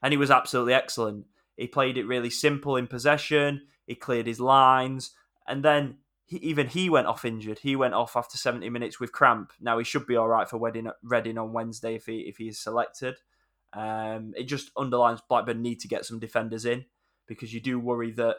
[0.02, 1.28] and he was absolutely excellent.
[1.56, 3.68] He played it really simple in possession.
[3.86, 5.12] He cleared his lines,
[5.48, 7.60] and then he, even he went off injured.
[7.60, 9.54] He went off after 70 minutes with cramp.
[9.62, 12.48] Now he should be all right for Reading, Reading on Wednesday if he if he
[12.48, 13.18] is selected.
[13.74, 16.86] Um, it just underlines Blackburn need to get some defenders in
[17.28, 18.38] because you do worry that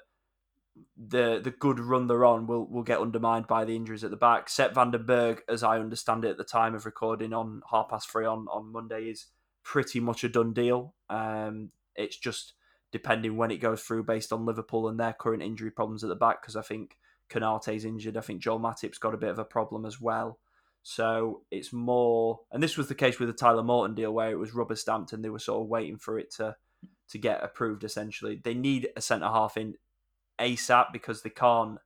[0.96, 4.16] the the good run they're on will will get undermined by the injuries at the
[4.16, 4.48] back.
[4.48, 7.88] Sepp van den Berg, as I understand it at the time of recording on half
[7.90, 9.26] past three on, on Monday, is
[9.62, 10.94] pretty much a done deal.
[11.10, 12.54] Um, it's just
[12.92, 16.14] depending when it goes through based on Liverpool and their current injury problems at the
[16.14, 16.96] back because I think
[17.28, 18.16] Konate's injured.
[18.16, 20.38] I think Joel Matip's got a bit of a problem as well.
[20.82, 24.38] So it's more, and this was the case with the Tyler Morton deal where it
[24.38, 26.56] was rubber stamped and they were sort of waiting for it to
[27.08, 27.82] to get approved.
[27.82, 29.74] Essentially, they need a centre half in
[30.40, 31.78] ASAP because they can't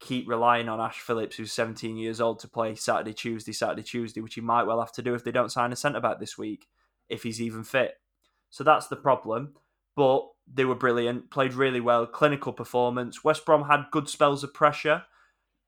[0.00, 4.20] keep relying on Ash Phillips, who's 17 years old, to play Saturday, Tuesday, Saturday, Tuesday,
[4.20, 6.38] which he might well have to do if they don't sign a centre back this
[6.38, 6.68] week,
[7.08, 8.00] if he's even fit.
[8.48, 9.54] So that's the problem.
[9.94, 13.22] But they were brilliant, played really well, clinical performance.
[13.22, 15.04] West Brom had good spells of pressure,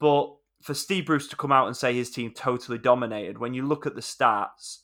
[0.00, 3.66] but for Steve Bruce to come out and say his team totally dominated, when you
[3.66, 4.78] look at the stats,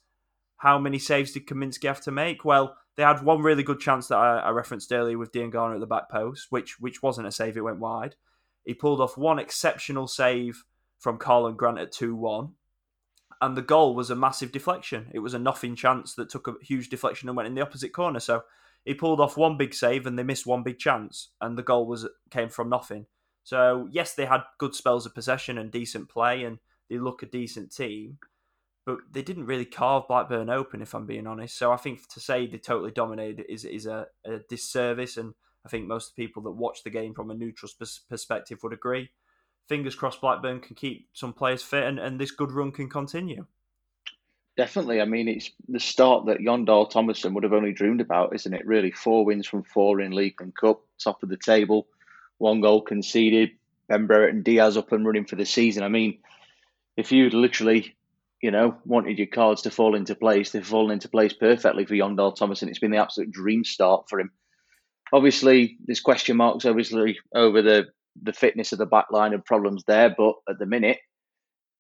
[0.59, 2.45] how many saves did Kaminski have to make?
[2.45, 5.81] Well, they had one really good chance that I, I referenced earlier with Diangana at
[5.81, 8.17] the back post, which which wasn't a save; it went wide.
[8.65, 10.65] He pulled off one exceptional save
[10.99, 12.55] from Karlan Grant at two one,
[13.41, 15.13] and the goal was a massive deflection.
[15.15, 17.93] It was a nothing chance that took a huge deflection and went in the opposite
[17.93, 18.19] corner.
[18.19, 18.43] So
[18.85, 21.87] he pulled off one big save and they missed one big chance, and the goal
[21.87, 23.07] was came from nothing.
[23.45, 26.59] So yes, they had good spells of possession and decent play, and
[26.91, 28.19] they look a decent team
[28.89, 31.59] but they didn't really carve Blackburn open, if I'm being honest.
[31.59, 35.35] So I think to say they totally dominated is is a, a disservice, and
[35.67, 37.71] I think most people that watch the game from a neutral
[38.09, 39.11] perspective would agree.
[39.69, 43.45] Fingers crossed, Blackburn can keep some players fit, and, and this good run can continue.
[44.57, 45.03] Definitely.
[45.03, 48.55] I mean, it's the start that Jon Dahl Tomasson would have only dreamed about, isn't
[48.55, 48.67] it?
[48.67, 51.89] Really, four wins from four in League and Cup, top of the table,
[52.39, 53.51] one goal conceded.
[53.87, 55.83] Ben Brereton Diaz up and running for the season.
[55.83, 56.21] I mean,
[56.97, 57.95] if you'd literally
[58.41, 60.51] you know, wanted your cards to fall into place.
[60.51, 62.69] They've fallen into place perfectly for Jon Dahl Tomasson.
[62.69, 64.31] It's been the absolute dream start for him.
[65.13, 67.87] Obviously, there's question marks obviously over the
[68.21, 70.99] the fitness of the back line and problems there, but at the minute,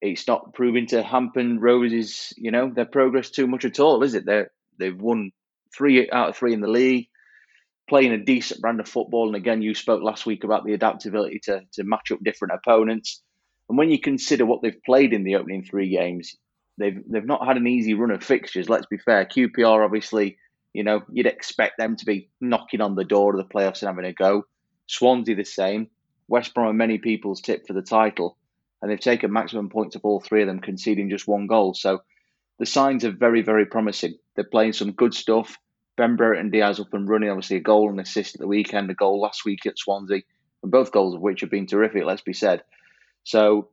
[0.01, 4.15] it's not proving to hamper Rose's, you know, their progress too much at all, is
[4.15, 4.25] it?
[4.25, 4.45] They
[4.79, 5.33] they've won
[5.77, 7.09] three out of three in the league,
[7.89, 9.27] playing a decent brand of football.
[9.27, 13.23] And again, you spoke last week about the adaptability to to match up different opponents.
[13.69, 16.35] And when you consider what they've played in the opening three games,
[16.79, 18.69] They've they've not had an easy run of fixtures.
[18.69, 19.25] Let's be fair.
[19.25, 20.39] QPR obviously,
[20.73, 23.89] you know, you'd expect them to be knocking on the door of the playoffs and
[23.89, 24.47] having a go.
[24.87, 25.89] Swansea the same.
[26.29, 28.37] West Brom are many people's tip for the title,
[28.81, 31.75] and they've taken maximum points of all three of them, conceding just one goal.
[31.75, 32.03] So
[32.59, 34.15] the signs are very very promising.
[34.35, 35.59] They're playing some good stuff.
[35.97, 37.29] Ben Brereton Diaz up and running.
[37.29, 40.21] Obviously, a goal and assist at the weekend, a goal last week at Swansea,
[40.63, 42.05] and both goals of which have been terrific.
[42.05, 42.63] Let's be said.
[43.25, 43.69] So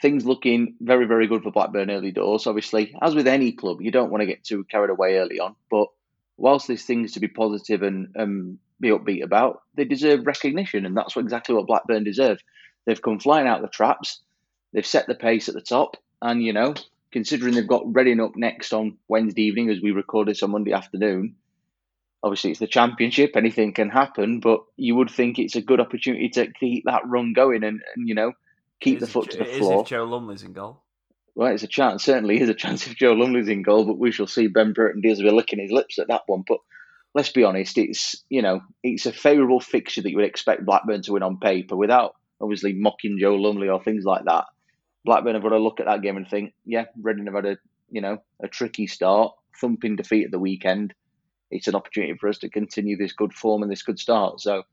[0.00, 2.46] things looking very, very good for Blackburn early doors.
[2.46, 5.54] Obviously, as with any club, you don't want to get too carried away early on.
[5.70, 5.88] But
[6.36, 10.96] whilst there's things to be positive and um, be upbeat about, they deserve recognition, and
[10.96, 12.38] that's exactly what Blackburn deserve.
[12.84, 14.20] They've come flying out the traps.
[14.72, 16.74] They've set the pace at the top, and you know,
[17.12, 20.72] considering they've got Reading up next on Wednesday evening as we record this on Monday
[20.72, 21.36] afternoon.
[22.22, 24.40] Obviously, it's the championship; anything can happen.
[24.40, 28.08] But you would think it's a good opportunity to keep that run going, and, and
[28.08, 28.32] you know,
[28.80, 29.82] keep the foot to the floor.
[29.82, 30.82] if Joe Lumley's in goal.
[31.34, 32.04] Well, it's a chance.
[32.04, 34.46] Certainly, is a chance if Joe Lumley's in goal, but we shall see.
[34.46, 36.44] Ben Diaz will be licking his lips at that one.
[36.46, 36.58] But
[37.14, 41.02] let's be honest, it's you know it's a favourable fixture that you would expect Blackburn
[41.02, 44.44] to win on paper without obviously mocking Joe Lumley or things like that.
[45.04, 47.56] Blackburn have got to look at that game and think, yeah, Reading have had a
[47.90, 50.94] you know a tricky start, thumping defeat at the weekend.
[51.50, 54.40] It's an opportunity for us to continue this good form and this good start.
[54.40, 54.64] So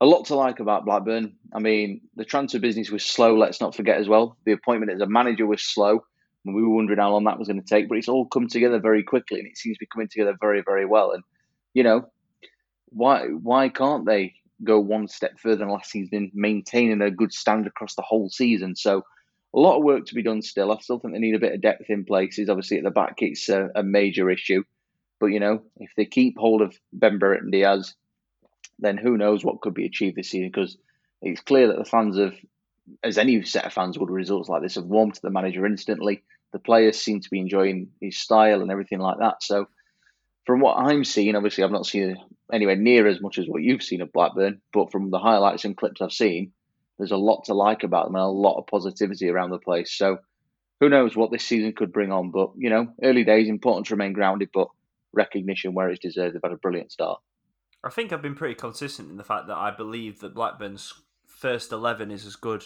[0.00, 1.36] a lot to like about Blackburn.
[1.54, 4.36] I mean, the transfer business was slow, let's not forget as well.
[4.44, 6.04] The appointment as a manager was slow.
[6.44, 8.46] And we were wondering how long that was going to take, but it's all come
[8.46, 11.10] together very quickly and it seems to be coming together very, very well.
[11.10, 11.24] And,
[11.74, 12.06] you know,
[12.90, 17.68] why why can't they go one step further than last season, maintaining a good standard
[17.68, 18.76] across the whole season?
[18.76, 19.02] So,
[19.54, 20.70] a lot of work to be done still.
[20.70, 22.48] I still think they need a bit of depth in places.
[22.48, 24.62] Obviously, at the back, it's a, a major issue.
[25.18, 27.94] But, you know, if they keep hold of Ben and Diaz,
[28.78, 30.50] then who knows what could be achieved this season?
[30.52, 30.76] Because
[31.22, 32.34] it's clear that the fans of,
[33.02, 36.22] as any set of fans would, results like this have warmed to the manager instantly.
[36.52, 39.42] The players seem to be enjoying his style and everything like that.
[39.42, 39.68] So,
[40.44, 42.16] from what I'm seeing, obviously I've not seen
[42.52, 45.76] anywhere near as much as what you've seen of Blackburn, but from the highlights and
[45.76, 46.52] clips I've seen,
[46.98, 49.92] there's a lot to like about them and a lot of positivity around the place.
[49.92, 50.18] So,
[50.80, 52.30] who knows what this season could bring on?
[52.30, 54.68] But you know, early days, important to remain grounded, but
[55.12, 56.34] recognition where it's deserved.
[56.34, 57.20] They've had a brilliant start.
[57.86, 60.92] I think I've been pretty consistent in the fact that I believe that Blackburn's
[61.26, 62.64] first 11 is as good.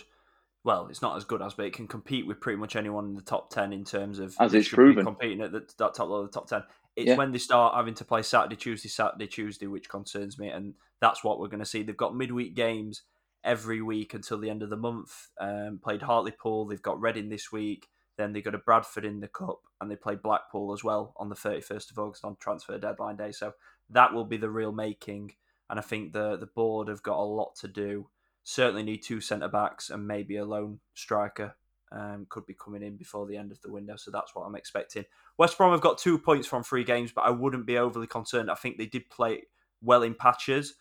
[0.64, 3.14] Well, it's not as good as, but it can compete with pretty much anyone in
[3.14, 6.20] the top 10 in terms of as it's proven competing at the that top level
[6.20, 6.62] of the top 10.
[6.96, 7.16] It's yeah.
[7.16, 11.22] when they start having to play Saturday, Tuesday, Saturday, Tuesday, which concerns me, and that's
[11.22, 11.82] what we're going to see.
[11.82, 13.02] They've got midweek games
[13.44, 15.28] every week until the end of the month.
[15.40, 19.28] Um, played Hartlepool, they've got Reading this week, then they go to Bradford in the
[19.28, 23.16] Cup, and they play Blackpool as well on the 31st of August on transfer deadline
[23.16, 23.32] day.
[23.32, 23.54] So
[23.90, 25.34] that will be the real making.
[25.68, 28.08] And I think the the board have got a lot to do.
[28.42, 31.54] Certainly need two centre backs and maybe a lone striker
[31.92, 33.96] um, could be coming in before the end of the window.
[33.96, 35.04] So that's what I'm expecting.
[35.38, 38.50] West Brom have got two points from three games, but I wouldn't be overly concerned.
[38.50, 39.42] I think they did play
[39.82, 40.74] well in patches.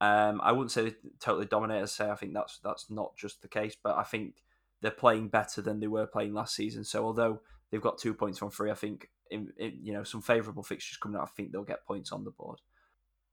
[0.00, 1.86] Um, I wouldn't say they totally dominated.
[1.88, 4.34] Say I think that's that's not just the case, but I think
[4.82, 6.84] they're playing better than they were playing last season.
[6.84, 10.22] So although they've got two points from three, I think in, in you know some
[10.22, 12.60] favourable fixtures coming out, I think they'll get points on the board.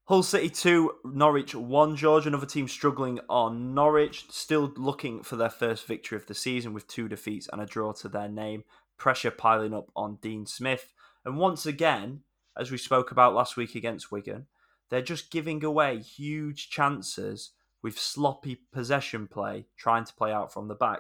[0.05, 1.95] Hull City 2, Norwich 1.
[1.95, 6.73] George, another team struggling on Norwich, still looking for their first victory of the season
[6.73, 8.65] with two defeats and a draw to their name.
[8.97, 10.91] Pressure piling up on Dean Smith.
[11.23, 12.23] And once again,
[12.57, 14.47] as we spoke about last week against Wigan,
[14.89, 20.67] they're just giving away huge chances with sloppy possession play, trying to play out from
[20.67, 20.99] the back.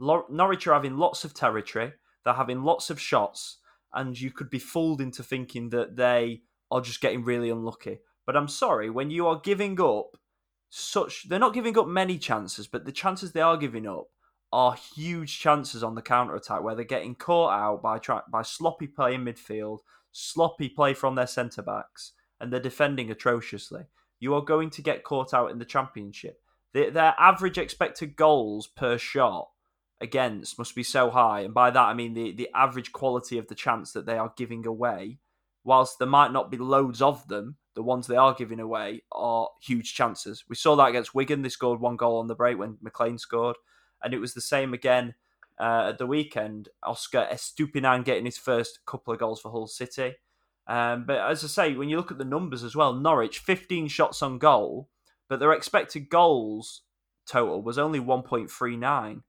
[0.00, 1.92] Norwich are having lots of territory,
[2.28, 3.58] they're having lots of shots,
[3.92, 8.36] and you could be fooled into thinking that they are just getting really unlucky but
[8.36, 10.18] I'm sorry, when you are giving up
[10.68, 14.08] such, they're not giving up many chances, but the chances they are giving up
[14.52, 17.98] are huge chances on the counter attack where they're getting caught out by
[18.30, 19.78] by sloppy play in midfield,
[20.12, 23.84] sloppy play from their centre backs, and they're defending atrociously.
[24.20, 26.38] You are going to get caught out in the championship.
[26.74, 29.48] Their average expected goals per shot
[30.00, 33.48] against must be so high, and by that I mean the the average quality of
[33.48, 35.18] the chance that they are giving away.
[35.64, 39.50] Whilst there might not be loads of them, the ones they are giving away are
[39.60, 40.42] huge chances.
[40.48, 41.42] We saw that against Wigan.
[41.42, 43.56] They scored one goal on the break when McLean scored.
[44.02, 45.14] And it was the same again
[45.60, 46.70] uh, at the weekend.
[46.82, 50.14] Oscar Estupinan getting his first couple of goals for Hull City.
[50.66, 53.86] Um, but as I say, when you look at the numbers as well, Norwich, 15
[53.86, 54.88] shots on goal,
[55.28, 56.82] but their expected goals
[57.26, 59.22] total was only 1.39.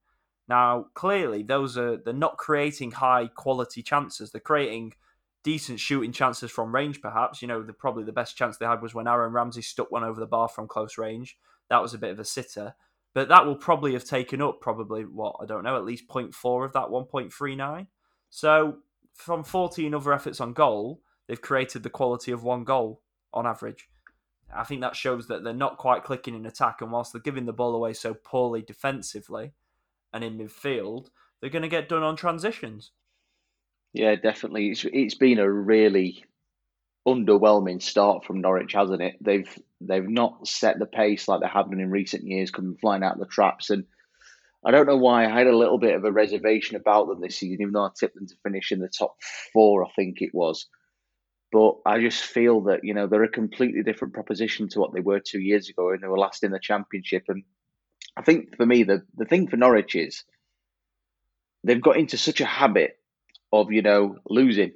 [0.50, 4.32] Now, clearly, those are they're not creating high quality chances.
[4.32, 4.94] They're creating
[5.44, 7.44] decent shooting chances from range, perhaps.
[7.44, 10.04] You know, the probably the best chance they had was when Aaron Ramsey stuck one
[10.04, 11.38] over the bar from close range.
[11.70, 12.74] That was a bit of a sitter.
[13.14, 16.66] But that will probably have taken up probably what, I don't know, at least 0.4
[16.66, 17.88] of that 1.39.
[18.30, 18.78] So
[19.14, 23.02] from 14 other efforts on goal, they've created the quality of one goal
[23.34, 23.88] on average.
[24.56, 27.46] I think that shows that they're not quite clicking in attack, and whilst they're giving
[27.46, 29.54] the ball away so poorly defensively
[30.14, 31.08] and in midfield,
[31.40, 32.92] they're going to get done on transitions.
[33.94, 34.70] Yeah, definitely.
[34.70, 36.24] It's it's been a really
[37.08, 39.16] underwhelming start from Norwich, hasn't it?
[39.22, 39.50] They've
[39.82, 43.14] they've not set the pace like they have done in recent years, coming flying out
[43.14, 43.70] of the traps.
[43.70, 43.86] And
[44.64, 47.38] I don't know why I had a little bit of a reservation about them this
[47.38, 49.16] season, even though I tipped them to finish in the top
[49.54, 50.68] four, I think it was.
[51.52, 55.02] But I just feel that you know they're a completely different proposition to what they
[55.02, 57.24] were two years ago, and they were last in the championship.
[57.28, 57.44] And
[58.20, 60.26] I think for me, the the thing for Norwich is
[61.64, 63.00] they've got into such a habit
[63.54, 64.74] of you know losing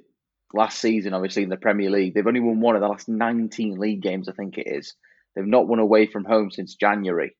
[0.54, 1.12] last season.
[1.12, 4.30] Obviously in the Premier League, they've only won one of the last 19 league games.
[4.30, 4.94] I think it is.
[5.36, 7.36] They've not won away from home since January.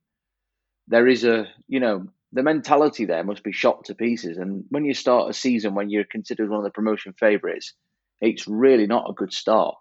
[0.88, 4.36] There is a you know the mentality there must be shot to pieces.
[4.36, 7.72] And when you start a season when you're considered one of the promotion favourites,
[8.20, 9.76] it's really not a good start.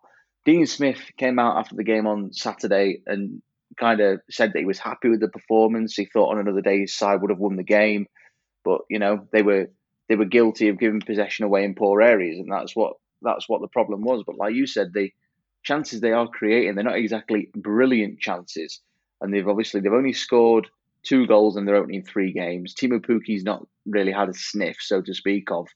[0.45, 3.41] Dean Smith came out after the game on Saturday and
[3.77, 5.95] kind of said that he was happy with the performance.
[5.95, 8.07] He thought on another day his side would have won the game,
[8.63, 9.67] but you know they were
[10.09, 13.61] they were guilty of giving possession away in poor areas, and that's what that's what
[13.61, 14.23] the problem was.
[14.25, 15.11] But like you said, the
[15.63, 18.81] chances they are creating, they're not exactly brilliant chances,
[19.21, 20.67] and they've obviously they've only scored
[21.03, 22.73] two goals in their opening three games.
[22.73, 25.67] Teemu Pukki's not really had a sniff, so to speak of.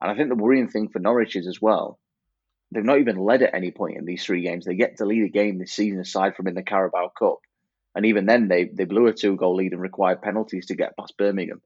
[0.00, 1.98] And I think the worrying thing for Norwich is as well,
[2.72, 4.64] they've not even led at any point in these three games.
[4.64, 7.38] They get to lead a game this season aside from in the Carabao Cup.
[7.94, 10.96] And even then they they blew a two goal lead and required penalties to get
[10.96, 11.62] past Birmingham.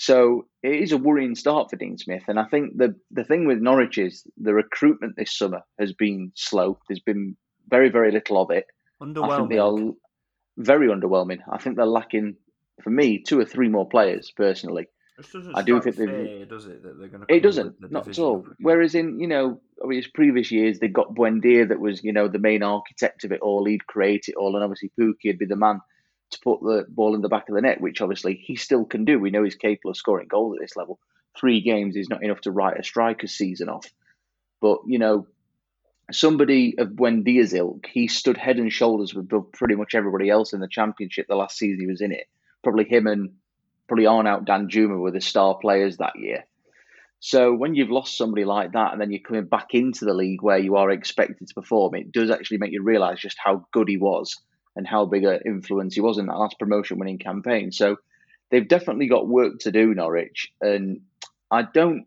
[0.00, 2.22] So it is a worrying start for Dean Smith.
[2.26, 6.32] And I think the, the thing with Norwich is the recruitment this summer has been
[6.34, 6.78] slow.
[6.88, 7.36] There's been
[7.68, 8.64] very, very little of it.
[9.02, 9.50] Underwhelming.
[9.50, 9.76] They are
[10.56, 11.40] very underwhelming.
[11.52, 12.36] I think they're lacking,
[12.82, 14.88] for me, two or three more players personally.
[15.54, 17.34] I do think fair, does it that they're going to?
[17.34, 18.46] It doesn't, not at all.
[18.58, 22.38] Whereas in you know, obviously previous years they got Buendia that was you know the
[22.38, 23.64] main architect of it all.
[23.64, 25.80] He'd create it all, and obviously Pukki would be the man
[26.30, 29.04] to put the ball in the back of the net, which obviously he still can
[29.04, 29.18] do.
[29.18, 30.98] We know he's capable of scoring goals at this level.
[31.38, 33.86] Three games is not enough to write a striker's season off.
[34.60, 35.26] But, you know,
[36.12, 40.60] somebody of Buendia's ilk, he stood head and shoulders with pretty much everybody else in
[40.60, 42.26] the championship the last season he was in it.
[42.62, 43.30] Probably him and
[43.90, 46.44] probably aren't out Dan Juma were the star players that year.
[47.18, 50.42] So when you've lost somebody like that and then you're coming back into the league
[50.42, 53.88] where you are expected to perform, it does actually make you realise just how good
[53.88, 54.38] he was
[54.76, 57.72] and how big an influence he was in that last promotion winning campaign.
[57.72, 57.96] So
[58.52, 60.52] they've definitely got work to do, Norwich.
[60.60, 61.00] And
[61.50, 62.06] I don't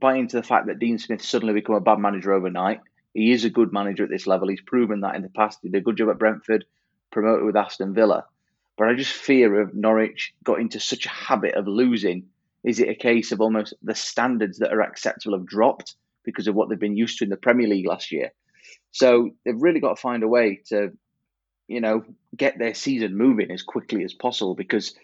[0.00, 2.80] buy into the fact that Dean Smith suddenly become a bad manager overnight.
[3.12, 4.48] He is a good manager at this level.
[4.48, 5.58] He's proven that in the past.
[5.60, 6.64] He did a good job at Brentford,
[7.10, 8.24] promoted with Aston Villa.
[8.76, 12.28] But I just fear of Norwich got into such a habit of losing
[12.64, 16.54] Is it a case of almost the standards that are acceptable have dropped because of
[16.54, 18.32] what they've been used to in the Premier League last year?
[18.92, 20.92] So they've really got to find a way to,
[21.66, 22.04] you know,
[22.36, 24.94] get their season moving as quickly as possible because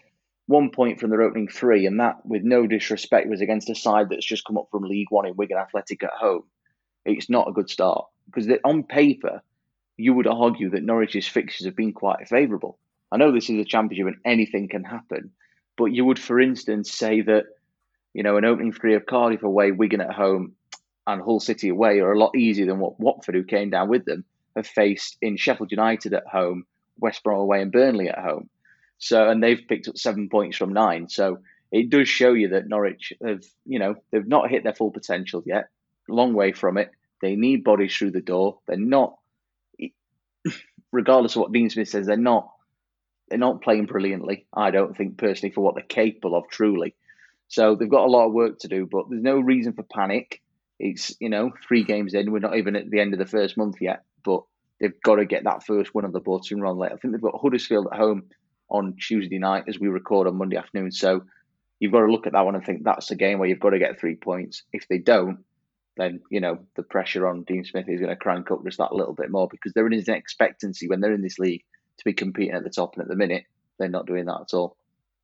[0.45, 4.07] one point from their opening three, and that, with no disrespect, was against a side
[4.09, 6.43] that's just come up from League One in Wigan Athletic at home.
[7.05, 9.43] It's not a good start because on paper,
[9.97, 12.79] you would argue that Norwich's fixtures have been quite favourable.
[13.11, 15.31] I know this is a championship and anything can happen,
[15.77, 17.45] but you would, for instance, say that
[18.13, 20.53] you know an opening three of Cardiff away, Wigan at home,
[21.07, 24.05] and Hull City away are a lot easier than what Watford, who came down with
[24.05, 26.65] them, have faced in Sheffield United at home,
[26.99, 28.49] West Brom away, and Burnley at home.
[28.99, 31.07] So, and they've picked up seven points from nine.
[31.09, 31.39] So
[31.71, 35.41] it does show you that Norwich have, you know, they've not hit their full potential
[35.45, 35.69] yet.
[36.07, 36.91] Long way from it.
[37.21, 38.59] They need bodies through the door.
[38.67, 39.17] They're not,
[40.91, 42.51] regardless of what Dean Smith says, they're not.
[43.29, 44.45] They're not playing brilliantly.
[44.53, 46.95] I don't think personally for what they're capable of truly.
[47.47, 50.41] So they've got a lot of work to do, but there's no reason for panic.
[50.79, 52.31] It's you know three games in.
[52.31, 54.43] We're not even at the end of the first month yet, but
[54.79, 56.91] they've got to get that first one of the board and run late.
[56.91, 58.29] I think they've got Huddersfield at home
[58.69, 60.91] on Tuesday night as we record on Monday afternoon.
[60.91, 61.23] So
[61.79, 63.71] you've got to look at that one and think that's a game where you've got
[63.71, 64.63] to get three points.
[64.71, 65.39] If they don't,
[65.97, 68.93] then you know the pressure on Dean Smith is going to crank up just that
[68.93, 71.63] little bit more because there is an expectancy when they're in this league
[71.99, 73.43] to be competing at the top, and at the minute
[73.77, 74.75] they're not doing that at all.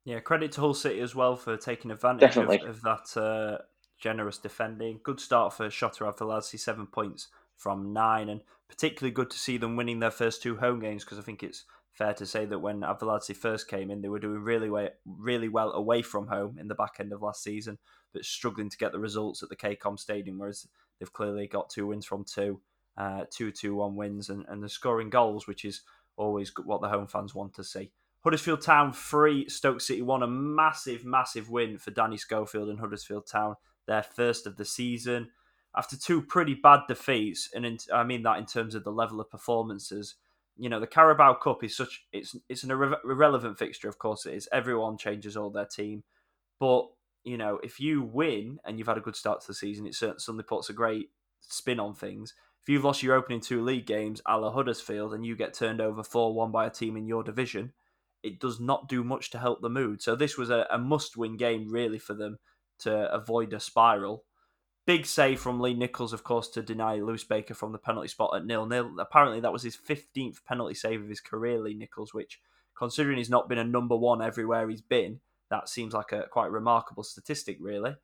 [0.06, 3.64] Yeah, credit to Hull City as well for taking advantage of, of, that uh,
[3.98, 5.00] generous defending.
[5.04, 9.76] Good start for Shota Arveladze, seven points from nine, and particularly good to see them
[9.76, 12.82] winning their first two home games because I think it's fair to say that when
[12.82, 16.68] Arveladze first came in, they were doing really well, really well away from home in
[16.68, 17.78] the back end of last season,
[18.14, 20.38] but struggling to get the results at the KCOM Stadium.
[20.38, 20.68] Whereas
[21.00, 22.62] they've clearly got two wins from two,
[22.98, 25.82] uh, two two one wins, and and they're scoring goals, which is
[26.18, 27.92] always what the home fans want to see.
[28.24, 30.24] Huddersfield Town three, Stoke City one.
[30.24, 33.56] A massive, massive win for Danny Schofield and Huddersfield Town
[33.88, 35.30] their first of the season.
[35.78, 39.20] After two pretty bad defeats, and in, I mean that in terms of the level
[39.20, 40.16] of performances,
[40.58, 43.90] you know the Carabao Cup is such it's it's an irre- irrelevant fixture.
[43.90, 44.50] Of course, it is.
[44.52, 46.04] Everyone changes all their team,
[46.60, 46.88] but
[47.24, 49.96] you know if you win and you've had a good start to the season, it
[49.96, 51.10] certainly puts a great
[51.42, 52.34] spin on things.
[52.66, 55.80] If you've lost your opening two league games, a la Huddersfield, and you get turned
[55.80, 57.74] over four one by a team in your division,
[58.24, 60.02] it does not do much to help the mood.
[60.02, 62.40] So this was a, a must win game really for them
[62.80, 64.24] to avoid a spiral.
[64.88, 68.36] Big save from Lee Nicholls, of course, to deny Lewis Baker from the penalty spot
[68.36, 68.96] at nil nil.
[69.00, 72.42] Apparently, that was his 15th penalty save of his career, Lee Nicholls, which,
[72.76, 75.20] considering he's not been a number one everywhere he's been,
[75.52, 77.96] that seems like a quite remarkable statistic, really.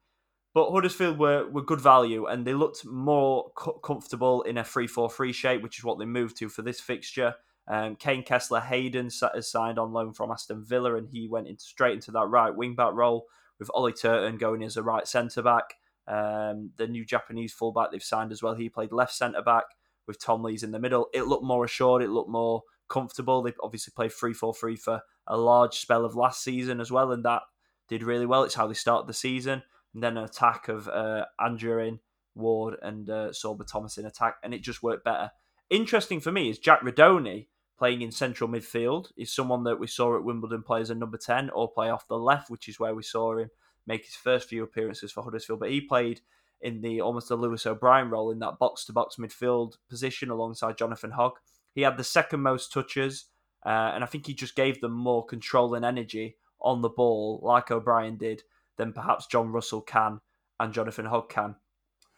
[0.53, 4.87] But Huddersfield were, were good value and they looked more co- comfortable in a 3
[4.87, 7.35] 4 3 shape, which is what they moved to for this fixture.
[7.67, 11.63] Um, Kaine Kesler Hayden has signed on loan from Aston Villa and he went into,
[11.63, 13.27] straight into that right wing back role
[13.59, 15.75] with Ollie Turton going as a right centre back.
[16.07, 19.63] Um, the new Japanese fullback they've signed as well, he played left centre back
[20.07, 21.07] with Tom Lees in the middle.
[21.13, 23.41] It looked more assured, it looked more comfortable.
[23.41, 27.11] They obviously played 3 4 3 for a large spell of last season as well,
[27.11, 27.43] and that
[27.87, 28.43] did really well.
[28.43, 29.63] It's how they started the season.
[29.93, 31.99] And then an attack of uh, Anjorin,
[32.35, 35.31] Ward, and uh, Sorba Thomas in attack, and it just worked better.
[35.69, 37.47] Interesting for me is Jack Rudoni
[37.81, 41.17] playing in central midfield is someone that we saw at Wimbledon play as a number
[41.17, 43.49] 10 or play off the left, which is where we saw him
[43.87, 45.59] make his first few appearances for Huddersfield.
[45.59, 46.21] But he played
[46.61, 50.77] in the almost the Lewis O'Brien role in that box to box midfield position alongside
[50.77, 51.33] Jonathan Hogg.
[51.73, 53.25] He had the second most touches,
[53.65, 57.39] uh, and I think he just gave them more control and energy on the ball,
[57.41, 58.43] like O'Brien did,
[58.81, 60.21] than perhaps John Russell can
[60.59, 61.55] and Jonathan Hogg can.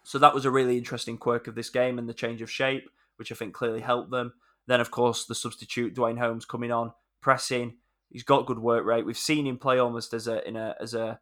[0.05, 2.89] So that was a really interesting quirk of this game and the change of shape,
[3.17, 4.33] which I think clearly helped them.
[4.65, 7.75] Then, of course, the substitute Duane Holmes coming on, pressing.
[8.09, 9.05] He's got good work rate.
[9.05, 11.19] We've seen him play almost as a in a as a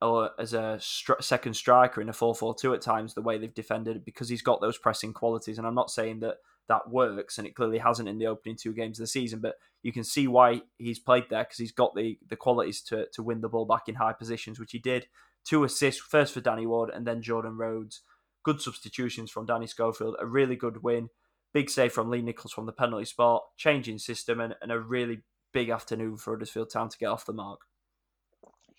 [0.00, 4.04] or as a stri- second striker in a 4-4-2 at times the way they've defended
[4.04, 6.38] because he's got those pressing qualities and I'm not saying that
[6.72, 9.56] that works and it clearly hasn't in the opening two games of the season but
[9.82, 13.22] you can see why he's played there because he's got the the qualities to to
[13.22, 15.06] win the ball back in high positions which he did
[15.44, 18.00] two assists first for Danny Ward and then Jordan Rhodes
[18.42, 21.08] good substitutions from Danny Schofield a really good win
[21.52, 25.20] Big save from Lee Nicholls from the penalty spot, changing system, and, and a really
[25.52, 27.60] big afternoon for Huddersfield Town to get off the mark.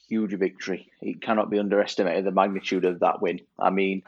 [0.09, 0.89] Huge victory.
[1.01, 3.41] It cannot be underestimated the magnitude of that win.
[3.59, 4.01] I mean,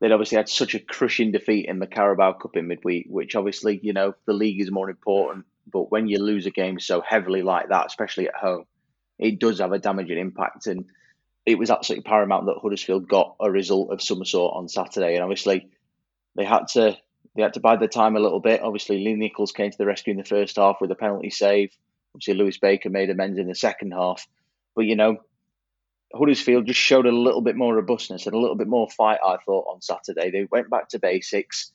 [0.00, 3.78] they'd obviously had such a crushing defeat in the Carabao Cup in midweek, which obviously,
[3.82, 5.44] you know, the league is more important.
[5.70, 8.64] But when you lose a game so heavily like that, especially at home,
[9.18, 10.66] it does have a damaging impact.
[10.66, 10.86] And
[11.46, 15.14] it was absolutely paramount that Huddersfield got a result of some sort on Saturday.
[15.14, 15.68] And obviously,
[16.34, 16.96] they had to
[17.36, 18.62] they had to bide their time a little bit.
[18.62, 21.70] Obviously, Lee Nicholls came to the rescue in the first half with a penalty save.
[22.14, 24.26] Obviously, Lewis Baker made amends in the second half.
[24.74, 25.18] But, you know,
[26.14, 29.18] Huddersfield just showed a little bit more robustness and a little bit more fight.
[29.24, 31.72] I thought on Saturday they went back to basics.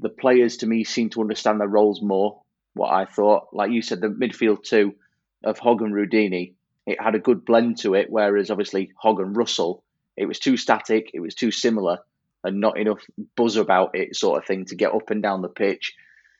[0.00, 2.42] The players to me seemed to understand their roles more.
[2.74, 4.96] What I thought, like you said, the midfield two
[5.44, 6.54] of Hogg and Rudoni,
[6.86, 8.10] it had a good blend to it.
[8.10, 9.82] Whereas obviously Hogg and Russell,
[10.16, 12.00] it was too static, it was too similar,
[12.42, 13.00] and not enough
[13.36, 15.94] buzz about it, sort of thing, to get up and down the pitch.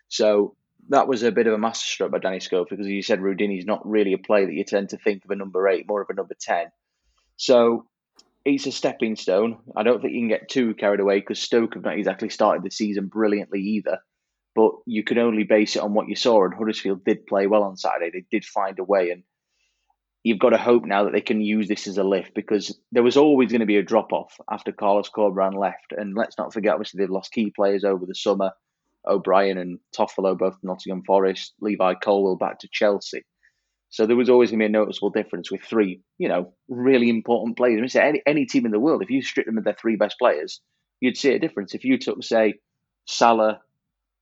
[0.09, 0.57] So
[0.91, 3.89] that was a bit of a masterstroke by Danny Schofield because you said Rudoni's not
[3.89, 6.15] really a player that you tend to think of a number eight, more of a
[6.15, 6.67] number 10.
[7.37, 7.87] So
[8.45, 9.59] it's a stepping stone.
[9.75, 12.63] I don't think you can get too carried away because Stoke have not exactly started
[12.63, 13.99] the season brilliantly either.
[14.55, 17.65] But you can only base it on what you saw, and Huddersfield did play well
[17.65, 18.11] on Saturday.
[18.13, 19.25] They did find a way, and
[20.23, 23.03] you've got to hope now that they can use this as a lift because there
[23.03, 25.93] was always going to be a drop off after Carlos Corberán left.
[25.97, 28.53] And let's not forget, obviously, they've lost key players over the summer.
[29.07, 33.25] O'Brien and Toffolo, both Nottingham Forest, Levi Colwill back to Chelsea.
[33.95, 37.09] So there was always going to be a noticeable difference with three, you know, really
[37.09, 37.79] important players.
[37.79, 39.77] I mean, say any, any team in the world, if you strip them of their
[39.81, 40.61] three best players,
[40.99, 41.77] you'd see a difference.
[41.77, 42.55] If you took, say,
[43.05, 43.61] Salah,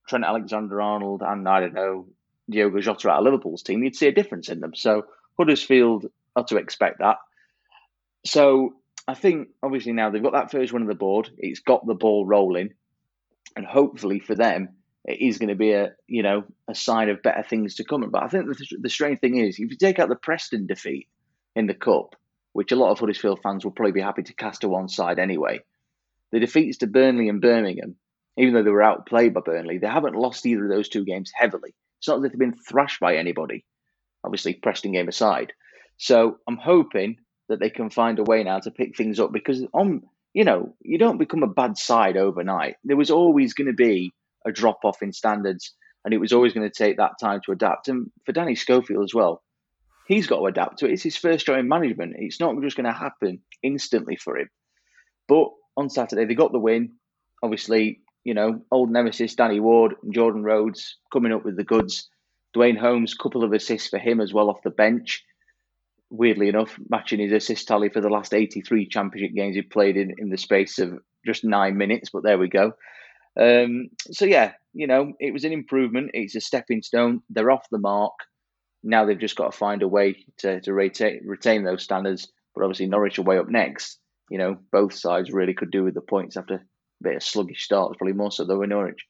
[0.07, 2.07] Trent Alexander-Arnold, and I don't know
[2.51, 4.75] Diogo Jota out of Liverpool's team, you'd see a difference in them.
[4.75, 5.07] So
[5.39, 6.05] Huddersfield
[6.37, 7.17] are to expect that.
[8.27, 8.75] So
[9.09, 11.31] I think obviously now they've got that first one on the board.
[11.39, 12.75] It's got the ball rolling
[13.57, 17.23] and hopefully for them, it is going to be a you know a sign of
[17.23, 18.09] better things to come.
[18.11, 21.09] But I think the, the strange thing is, if you take out the Preston defeat
[21.55, 22.17] in the cup,
[22.53, 25.19] which a lot of Huddersfield fans will probably be happy to cast to one side
[25.19, 25.61] anyway,
[26.31, 27.97] the defeats to Burnley and Birmingham,
[28.37, 31.33] even though they were outplayed by Burnley, they haven't lost either of those two games
[31.35, 31.75] heavily.
[31.99, 33.65] It's not that they've been thrashed by anybody.
[34.25, 35.53] Obviously, Preston game aside.
[35.99, 37.17] So I'm hoping
[37.49, 40.03] that they can find a way now to pick things up because on
[40.35, 42.77] you know, you don't become a bad side overnight.
[42.85, 44.13] There was always going to be
[44.47, 45.73] a drop off in standards,
[46.05, 47.89] and it was always going to take that time to adapt.
[47.89, 49.43] And for Danny Schofield as well,
[50.07, 50.93] he's got to adapt to it.
[50.93, 52.17] It's his first job in management.
[52.19, 54.49] It's not just going to happen instantly for him.
[55.29, 56.95] But on Saturday, they got the win.
[57.43, 62.09] Obviously, you know, old nemesis Danny Ward and Jordan Rhodes coming up with the goods.
[62.53, 65.25] Duane Holmes, couple of assists for him as well off the bench
[66.13, 70.15] weirdly enough, matching his assist tally for the last 83 championship games he played in,
[70.19, 72.75] in the space of just nine minutes, but there we go.
[73.39, 76.11] Um, so, yeah, you know, it was an improvement.
[76.15, 77.23] It's a stepping stone.
[77.31, 78.13] They're off the mark.
[78.83, 82.31] Now they've just got to find a way to, to retain, retain those standards.
[82.55, 83.99] But obviously, Norwich are way up next.
[84.31, 86.61] You know, both sides really could do with the points after a
[87.03, 89.07] bit of sluggish starts, probably more so though in Norwich.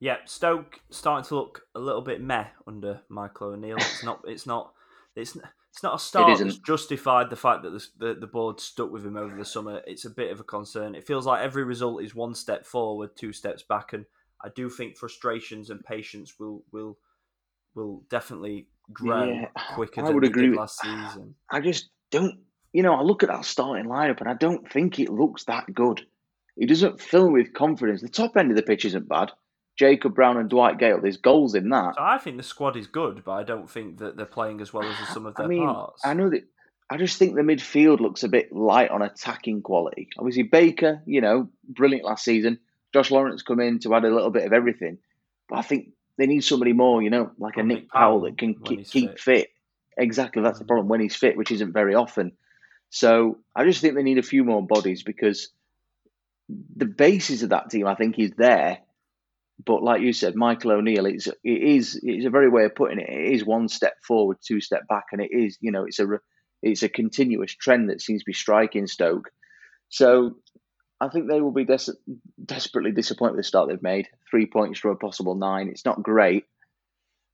[0.00, 3.78] Yeah, Stoke starting to look a little bit meh under Michael O'Neill.
[3.78, 4.20] It's not.
[4.26, 4.72] It's not.
[5.16, 5.36] It's
[5.72, 9.04] it's not a start that's justified the fact that the, the, the board stuck with
[9.04, 9.80] him over the summer.
[9.86, 10.94] It's a bit of a concern.
[10.94, 14.04] It feels like every result is one step forward, two steps back, and
[14.44, 16.98] I do think frustrations and patience will will
[17.74, 21.34] will definitely grow yeah, quicker I would agree last season.
[21.50, 22.40] I just don't.
[22.72, 25.72] You know, I look at that starting lineup and I don't think it looks that
[25.72, 26.02] good.
[26.56, 28.02] It doesn't fill with confidence.
[28.02, 29.30] The top end of the pitch isn't bad.
[29.78, 31.00] Jacob Brown and Dwight Gayle.
[31.00, 31.94] There's goals in that.
[31.94, 34.72] So I think the squad is good, but I don't think that they're playing as
[34.72, 36.02] well as some of their I mean, parts.
[36.04, 36.44] I know that.
[36.90, 40.08] I just think the midfield looks a bit light on attacking quality.
[40.18, 42.58] Obviously, Baker, you know, brilliant last season.
[42.94, 44.96] Josh Laurent come in to add a little bit of everything,
[45.50, 48.54] but I think they need somebody more, you know, like a Nick Powell that can
[48.54, 49.20] keep, keep fit.
[49.20, 49.48] fit.
[49.98, 50.68] Exactly, that's the mm.
[50.68, 52.32] problem when he's fit, which isn't very often.
[52.88, 55.50] So I just think they need a few more bodies because
[56.48, 58.78] the basis of that team, I think, is there
[59.64, 63.00] but like you said, Michael O'Neill, it's it is it's a very way of putting
[63.00, 63.08] it.
[63.08, 66.06] It is one step forward, two step back, and it is you know it's a
[66.62, 69.30] it's a continuous trend that seems to be striking Stoke.
[69.88, 70.36] So
[71.00, 71.92] I think they will be des-
[72.44, 74.08] desperately disappointed with the start they've made.
[74.30, 75.68] Three points from a possible nine.
[75.68, 76.44] It's not great.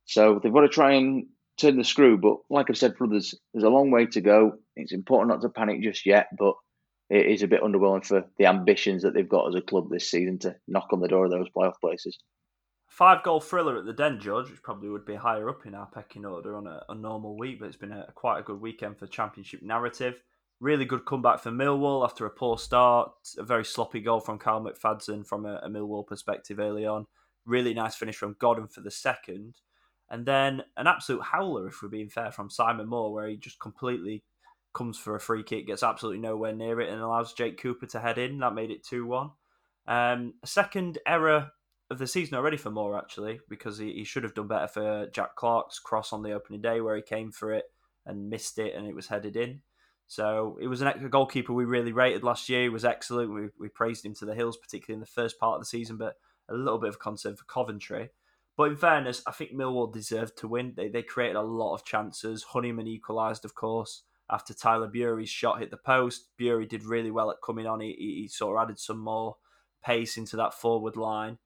[0.07, 1.27] So they've got to try and
[1.59, 2.19] turn the screw.
[2.19, 4.53] But like I've said for others, there's a long way to go.
[4.77, 6.55] It's important not to panic just yet, but
[7.11, 10.11] it is a bit underwhelming for the ambitions that they've got as a club this
[10.11, 12.19] season to knock on the door of those playoff places.
[12.89, 15.87] Five goal thriller at the Den, George, which probably would be higher up in our
[15.87, 18.99] pecking order on a, a normal week, but it's been a, quite a good weekend
[18.99, 20.23] for Championship narrative.
[20.61, 23.11] Really good comeback for Millwall after a poor start.
[23.37, 27.07] A very sloppy goal from Kyle McFadzean from a, a Millwall perspective early on.
[27.45, 29.57] Really nice finish from Godden for the second.
[30.09, 33.59] And then an absolute howler, if we're being fair, from Simon Moore, where he just
[33.59, 34.23] completely
[34.75, 38.01] comes for a free kick, gets absolutely nowhere near it, and allows Jake Cooper to
[38.01, 38.39] head in.
[38.39, 39.31] That made it 2 1.
[39.87, 41.53] Um, a second error
[41.91, 45.07] of the season already for Moore, actually, because he, he, should have done better for
[45.13, 47.65] Jack Clarke's cross on the opening day where he came for it
[48.07, 49.61] and missed it and it was headed in.
[50.07, 52.63] So it was an, a goalkeeper we really rated last year.
[52.63, 53.33] He was excellent.
[53.33, 55.99] We, we praised him to the hills, particularly in the first part of the season,
[55.99, 56.15] but
[56.49, 58.11] a little bit of concern for Coventry.
[58.57, 60.75] But in fairness, I think Millwall deserved to win.
[60.77, 62.45] They, they created a lot of chances.
[62.45, 66.29] Honeyman equalised, of course after Tyler Burey's shot hit the post.
[66.39, 67.81] Bury did really well at coming on.
[67.81, 69.37] He, he sort of added some more
[69.85, 71.39] pace into that forward line.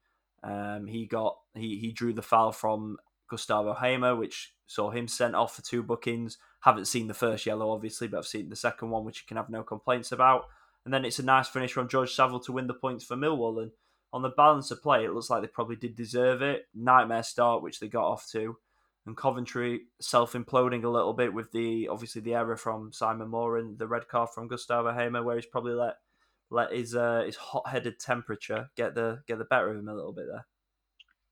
[0.42, 2.98] Um, he got he he drew the foul from
[3.28, 6.38] Gustavo Hamer, which saw him sent off for two bookings.
[6.60, 9.36] Haven't seen the first yellow, obviously, but I've seen the second one, which you can
[9.36, 10.46] have no complaints about.
[10.84, 13.62] And then it's a nice finish from George Saville to win the points for Millwall.
[13.62, 13.72] And
[14.12, 16.66] on the balance of play, it looks like they probably did deserve it.
[16.74, 18.56] Nightmare start, which they got off to.
[19.08, 23.56] And Coventry self imploding a little bit with the obviously the error from Simon Moore
[23.56, 25.94] and the red card from Gustavo Hamer, where he's probably let
[26.50, 29.94] let his uh, his hot headed temperature get the get the better of him a
[29.94, 30.46] little bit there.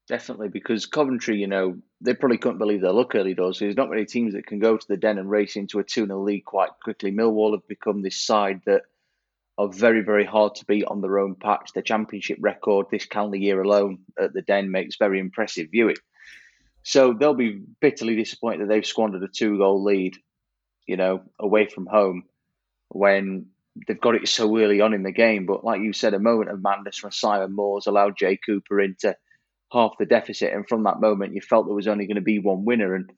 [0.08, 3.58] Definitely, because Coventry, you know, they probably couldn't believe their luck early doors.
[3.58, 6.06] There's not many teams that can go to the den and race into a 2
[6.06, 7.12] 0 lead quite quickly.
[7.12, 8.84] Millwall have become this side that
[9.58, 11.72] are very, very hard to beat on their own patch.
[11.74, 15.96] Their championship record this calendar year alone at the Den makes very impressive viewing.
[16.86, 20.16] So they'll be bitterly disappointed that they've squandered a two goal lead,
[20.86, 22.26] you know, away from home
[22.90, 23.46] when
[23.88, 25.46] they've got it so early on in the game.
[25.46, 29.16] But like you said, a moment of madness from Simon Moore's allowed Jay Cooper into
[29.72, 30.52] half the deficit.
[30.52, 32.94] And from that moment, you felt there was only going to be one winner.
[32.94, 33.10] And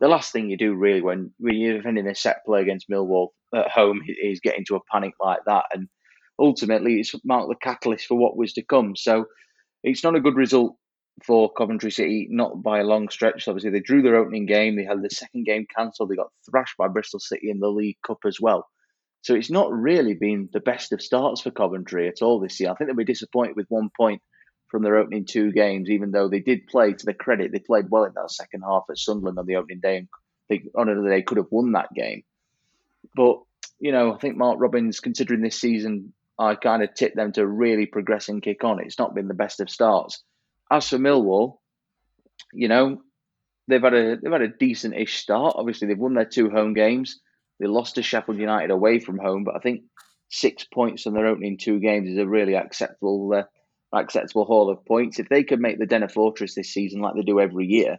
[0.00, 3.28] the last thing you do really when, when you're defending a set play against Millwall
[3.54, 5.66] at home is get into a panic like that.
[5.72, 5.86] And
[6.40, 8.96] ultimately, it's marked the catalyst for what was to come.
[8.96, 9.26] So
[9.84, 10.74] it's not a good result
[11.24, 13.48] for Coventry City, not by a long stretch.
[13.48, 14.76] Obviously, they drew their opening game.
[14.76, 16.10] They had the second game cancelled.
[16.10, 18.68] They got thrashed by Bristol City in the League Cup as well.
[19.22, 22.70] So it's not really been the best of starts for Coventry at all this year.
[22.70, 24.22] I think they'll be disappointed with one point
[24.68, 27.50] from their opening two games, even though they did play to the credit.
[27.50, 30.08] They played well in that second half at Sunderland on the opening day, and
[30.48, 32.22] they, on another day, could have won that game.
[33.14, 33.38] But,
[33.78, 37.46] you know, I think Mark Robins, considering this season, I kind of tipped them to
[37.46, 38.80] really progress and kick on.
[38.80, 40.22] It's not been the best of starts.
[40.70, 41.58] As for Millwall,
[42.52, 43.02] you know,
[43.68, 45.54] they've had a they've had a decent-ish start.
[45.56, 47.20] Obviously, they've won their two home games.
[47.58, 49.82] They lost to Sheffield United away from home, but I think
[50.28, 53.44] six points in their opening two games is a really acceptable uh,
[53.96, 55.18] acceptable haul of points.
[55.18, 57.98] If they could make the Den of Fortress this season like they do every year,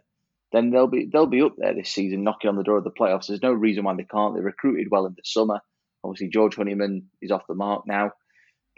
[0.52, 2.90] then they'll be they'll be up there this season, knocking on the door of the
[2.90, 3.26] playoffs.
[3.26, 4.34] There's no reason why they can't.
[4.34, 5.60] They recruited well in the summer.
[6.04, 8.12] Obviously, George Honeyman is off the mark now.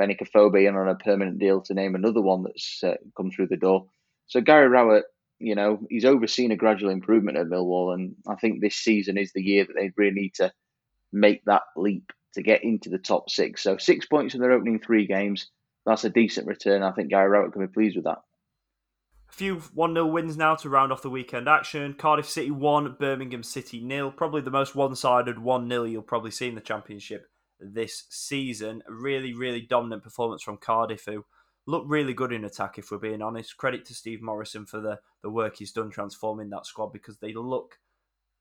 [0.01, 0.16] Benny
[0.66, 3.86] and on a permanent deal to name another one that's uh, come through the door.
[4.28, 5.05] So Gary Rowett,
[5.38, 9.32] you know, he's overseen a gradual improvement at Millwall, and I think this season is
[9.32, 10.53] the year that they really need to
[11.12, 13.62] make that leap to get into the top six.
[13.62, 15.51] So six points in their opening three games.
[15.84, 16.82] That's a decent return.
[16.82, 18.18] I think Gary Rowett can be pleased with that.
[19.28, 21.92] A few 1 0 wins now to round off the weekend action.
[21.92, 24.11] Cardiff City 1, Birmingham City nil.
[24.11, 27.30] Probably the most one sided 1 0 you'll probably see in the Championship
[27.61, 28.82] this season.
[28.88, 31.24] A really, really dominant performance from Cardiff, who
[31.66, 33.56] look really good in attack, if we're being honest.
[33.56, 37.32] Credit to Steve Morison for the, the work he's done transforming that squad because they
[37.32, 37.78] look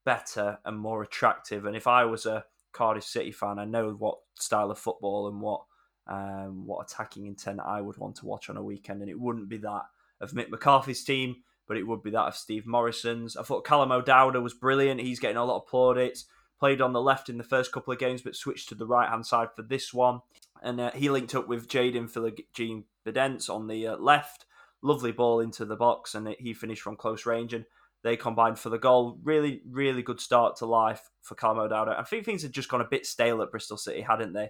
[0.06, 1.66] better and more attractive.
[1.66, 5.42] And if I was a Cardiff City fan, I know what style of football and
[5.42, 5.62] what
[6.08, 9.48] um, what attacking intent I would want to watch on a weekend, and it wouldn't
[9.48, 9.84] be that
[10.20, 11.36] of Mick McCarthy's team,
[11.68, 13.38] but it would be that of Steve Morison's.
[13.38, 15.02] I thought Callum O'Dowda was brilliant.
[15.02, 16.26] He's getting a lot of plaudits.
[16.60, 19.10] Played on the left in the first couple of games, but switched to the right
[19.10, 20.22] hand side for this one.
[20.62, 24.46] And uh, he linked up with Jaden Philogene Bidace on the uh, left.
[24.82, 27.54] Lovely ball into the box, and he finished from close range.
[27.54, 27.66] And
[28.04, 29.18] they combined for the goal.
[29.24, 31.98] Really, really good start to life for Callum O'Dowda.
[31.98, 34.50] I think things had just gone a bit stale at Bristol City, hadn't they?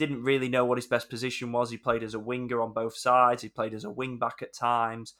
[0.00, 1.70] didn't really know what his best position was.
[1.70, 3.42] He played as a winger on both sides.
[3.42, 5.12] He played as a wing back at times,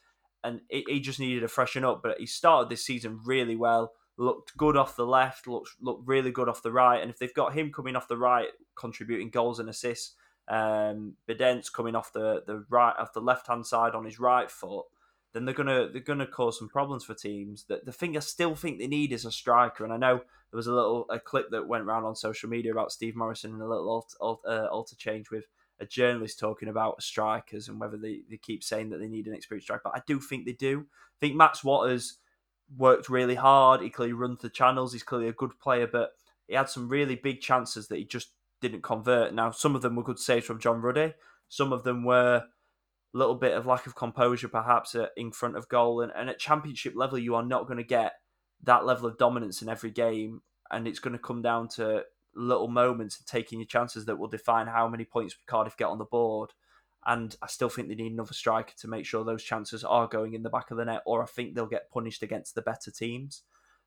[0.43, 2.01] and he just needed to freshen up.
[2.03, 3.93] But he started this season really well.
[4.21, 5.47] Looked good off the left.
[5.47, 7.01] Looked looked really good off the right.
[7.01, 10.15] And if they've got him coming off the right, contributing goals and assists,
[10.47, 14.51] um, Bidace coming off the the right off the left hand side on his right
[14.51, 14.85] foot,
[15.33, 17.65] then they're gonna they're gonna cause some problems for teams.
[17.65, 20.57] The, the thing I still think they need is a striker, and I know there
[20.57, 23.63] was a little a clip that went around on social media about Steve Morison and
[23.63, 23.89] a little
[24.21, 25.47] alter, uh, alter change with
[25.79, 29.35] a journalist talking about strikers and whether they, they keep saying that they need an
[29.35, 29.83] experienced striker.
[29.85, 30.81] But I do think they do.
[30.81, 32.19] I think Max Watters
[32.77, 33.81] worked really hard.
[33.81, 34.93] He clearly runs the channels.
[34.93, 36.13] He's clearly a good player, but
[36.47, 39.35] he had some really big chances that he just didn't convert.
[39.35, 41.15] Now, some of them were good saves from John Ruddy.
[41.49, 42.45] Some of them were
[43.15, 46.01] a little bit of lack of composure perhaps in front of goal.
[46.01, 48.15] And, and at championship level, you are not going to get
[48.63, 50.43] that level of dominance in every game.
[50.71, 52.05] And it's going to come down to
[52.35, 55.99] little moments and taking your chances that will define how many points Cardiff get on
[55.99, 56.51] the board.
[57.07, 60.35] And I still think they need another striker to make sure those chances are going
[60.35, 62.91] in the back of the net, or I think they'll get punished against the better
[62.91, 63.43] teams.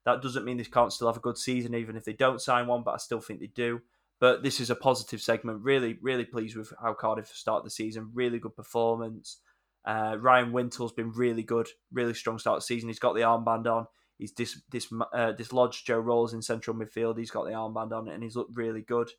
[0.05, 2.67] That doesn't mean they can't still have a good season, even if they don't sign
[2.67, 3.81] one, but I still think they do.
[4.19, 5.63] But this is a positive segment.
[5.63, 8.11] Really, really pleased with how Cardiff started the season.
[8.13, 9.39] Really good performance.
[9.85, 12.89] Uh, Ryan Wintle's been really good, really strong start of season.
[12.89, 13.87] He's got the armband on.
[14.17, 17.17] he's dis, dis, uh, dislodged Joe Ralls in central midfield.
[17.17, 19.11] He's got the armband on and he's looked really good.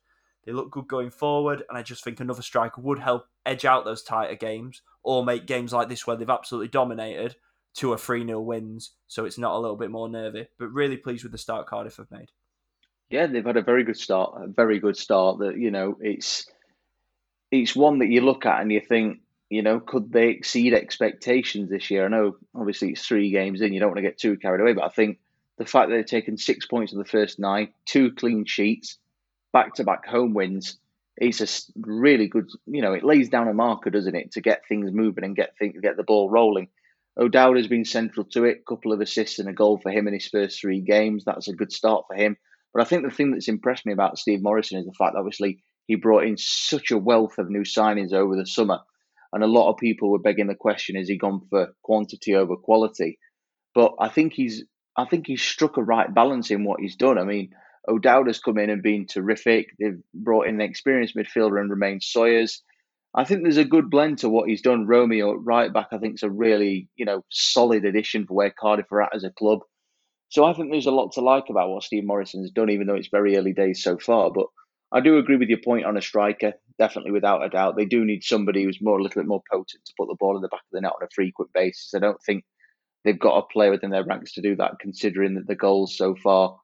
[0.45, 3.85] They look good going forward, and I just think another striker would help edge out
[3.85, 7.35] those tighter games or make games like this where they've absolutely dominated
[7.75, 10.47] to a 3 0 wins, so it's not a little bit more nervy.
[10.57, 12.31] But really pleased with the start Cardiff have made.
[13.09, 14.33] Yeah, they've had a very good start.
[14.41, 15.39] A very good start.
[15.39, 16.47] That you know, it's
[17.51, 19.19] it's one that you look at and you think,
[19.49, 22.05] you know, could they exceed expectations this year?
[22.05, 23.73] I know, obviously, it's three games in.
[23.73, 25.19] You don't want to get too carried away, but I think
[25.57, 28.97] the fact that they've taken six points in the first nine, two clean sheets,
[29.55, 30.77] back to back home wins,
[31.15, 32.49] it's a really good.
[32.67, 35.57] You know, it lays down a marker, doesn't it, to get things moving and get
[35.57, 36.67] things, get the ball rolling.
[37.17, 38.59] O'Dowd has been central to it.
[38.59, 41.23] A couple of assists and a goal for him in his first three games.
[41.23, 42.35] That's a good start for him.
[42.73, 45.19] But I think the thing that's impressed me about Steve Morison is the fact that
[45.19, 48.79] obviously he brought in such a wealth of new signings over the summer.
[49.31, 52.57] And a lot of people were begging the question, is he gone for quantity over
[52.57, 53.17] quality?
[53.73, 54.65] But I think he's
[54.97, 57.17] I think he's struck a right balance in what he's done.
[57.17, 57.51] I mean,
[57.87, 59.67] O'Dowd has come in and been terrific.
[59.79, 62.61] They've brought in an experienced midfielder and Romaine Sawyers.
[63.13, 64.87] I think there's a good blend to what he's done.
[64.87, 68.91] Romeo right back, I think, is a really you know solid addition for where Cardiff
[68.91, 69.59] are at as a club.
[70.29, 72.95] So I think there's a lot to like about what Steve Morison's done, even though
[72.95, 74.31] it's very early days so far.
[74.31, 74.47] But
[74.91, 77.77] I do agree with your point on a striker, definitely without a doubt.
[77.77, 80.35] They do need somebody who's more a little bit more potent to put the ball
[80.35, 81.93] in the back of the net on a frequent basis.
[81.95, 82.43] I don't think
[83.03, 86.15] they've got a player within their ranks to do that, considering that the goals so
[86.15, 86.57] far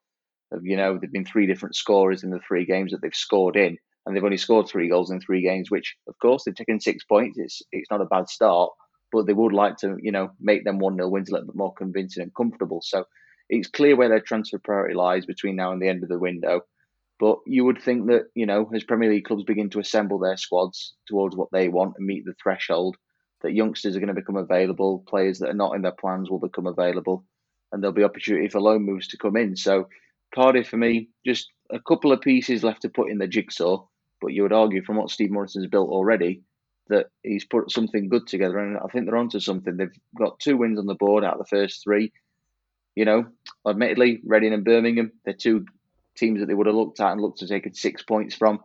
[0.62, 3.78] you know, there've been three different scorers in the three games that they've scored in
[4.06, 7.04] and they've only scored three goals in three games, which of course they've taken six
[7.04, 7.38] points.
[7.38, 8.72] It's it's not a bad start,
[9.12, 11.56] but they would like to, you know, make them one 0 wins a little bit
[11.56, 12.82] more convincing and comfortable.
[12.84, 13.06] So
[13.50, 16.62] it's clear where their transfer priority lies between now and the end of the window.
[17.20, 20.38] But you would think that, you know, as Premier League clubs begin to assemble their
[20.38, 22.98] squads towards what they want and meet the threshold,
[23.44, 26.40] that youngsters are going to become available, players that are not in their plans will
[26.40, 27.24] become available,
[27.72, 29.56] and there'll be opportunity for loan moves to come in.
[29.56, 29.88] So
[30.34, 33.86] Cardiff for me, just a couple of pieces left to put in the jigsaw
[34.22, 36.44] but you would argue from what Steve Morison's built already
[36.88, 39.76] that he's put something good together, and I think they're onto something.
[39.76, 42.12] They've got two wins on the board out of the first three.
[42.96, 43.26] You know,
[43.68, 45.66] admittedly, Reading and Birmingham, they're two
[46.18, 48.60] teams that they would have looked at and looked to take six points from.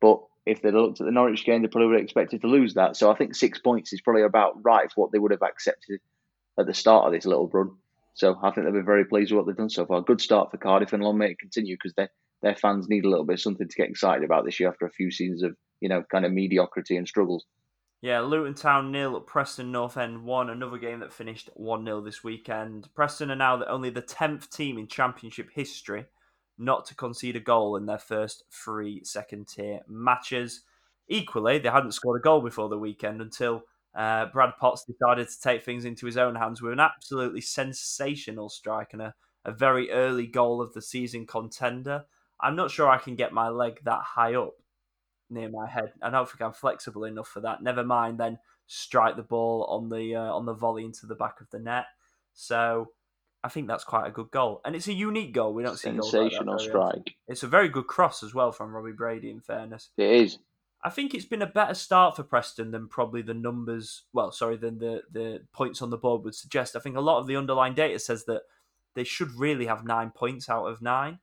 [0.00, 2.74] But if they'd looked at the Norwich game, they probably would have expected to lose
[2.74, 2.96] that.
[2.96, 6.00] So I think six points is probably about right for what they would have accepted
[6.58, 7.72] at the start of this little run.
[8.14, 10.00] So I think they've been very pleased with what they've done so far.
[10.00, 12.08] Good start for Cardiff, and long may it continue because they
[12.42, 14.86] their fans need a little bit of something to get excited about this year after
[14.86, 17.44] a few seasons of you know kind of mediocrity and struggles.
[18.00, 20.50] Yeah, Luton Town nil, Preston North End one.
[20.50, 22.88] Another game that finished one 0 this weekend.
[22.94, 26.06] Preston are now the, only the tenth team in Championship history
[26.58, 30.62] not to concede a goal in their first three second tier matches.
[31.08, 33.62] Equally, they hadn't scored a goal before the weekend until
[33.94, 38.48] uh, Brad Potts decided to take things into his own hands with an absolutely sensational
[38.48, 39.14] strike and a,
[39.44, 42.04] a very early goal of the season contender.
[42.40, 44.54] I'm not sure I can get my leg that high up
[45.30, 45.92] near my head.
[46.02, 47.62] I don't think I'm flexible enough for that.
[47.62, 51.40] Never mind then strike the ball on the uh, on the volley into the back
[51.40, 51.86] of the net.
[52.32, 52.90] So
[53.42, 55.54] I think that's quite a good goal, and it's a unique goal.
[55.54, 56.84] We don't see sensational like strike.
[56.84, 57.04] Often.
[57.28, 59.30] It's a very good cross as well from Robbie Brady.
[59.30, 60.38] In fairness, it is.
[60.84, 64.02] I think it's been a better start for Preston than probably the numbers.
[64.12, 66.76] Well, sorry, than the the points on the board would suggest.
[66.76, 68.42] I think a lot of the underlying data says that
[68.94, 71.20] they should really have nine points out of nine.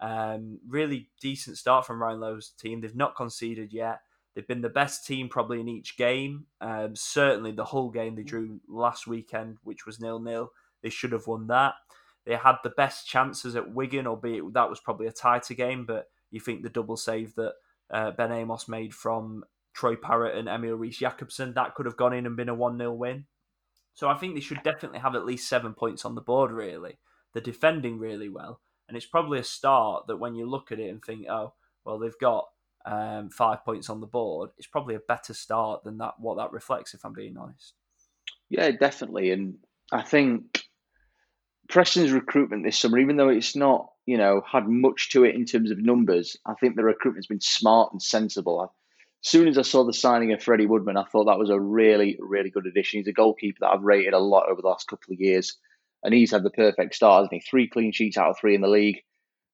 [0.00, 2.80] Um, really decent start from Ryan Lowe's team.
[2.80, 4.00] They've not conceded yet.
[4.34, 6.46] They've been the best team probably in each game.
[6.60, 10.50] Um, certainly the whole game they drew last weekend, which was nil nil.
[10.82, 11.74] They should have won that.
[12.24, 15.84] They had the best chances at Wigan, albeit that was probably a tighter game.
[15.84, 17.54] But you think the double save that
[17.90, 21.54] uh, Ben Amos made from Troy Parrott and Emil Riis Jakobsen.
[21.54, 23.26] that could have gone in and been a one 0 win.
[23.94, 26.50] So I think they should definitely have at least seven points on the board.
[26.50, 26.98] Really,
[27.32, 28.60] they're defending really well
[28.92, 31.98] and it's probably a start that when you look at it and think, oh, well,
[31.98, 32.44] they've got
[32.84, 36.14] um, five points on the board, it's probably a better start than that.
[36.18, 37.72] What that reflects, if I'm being honest.
[38.50, 39.54] Yeah, definitely, and
[39.90, 40.64] I think
[41.70, 45.44] Preston's recruitment this summer, even though it's not, you know, had much to it in
[45.44, 48.62] terms of numbers, I think the recruitment's been smart and sensible.
[48.62, 51.60] As soon as I saw the signing of Freddie Woodman, I thought that was a
[51.60, 52.98] really, really good addition.
[52.98, 55.56] He's a goalkeeper that I've rated a lot over the last couple of years
[56.02, 57.48] and he's had the perfect start, hasn't he?
[57.48, 58.98] Three clean sheets out of three in the league.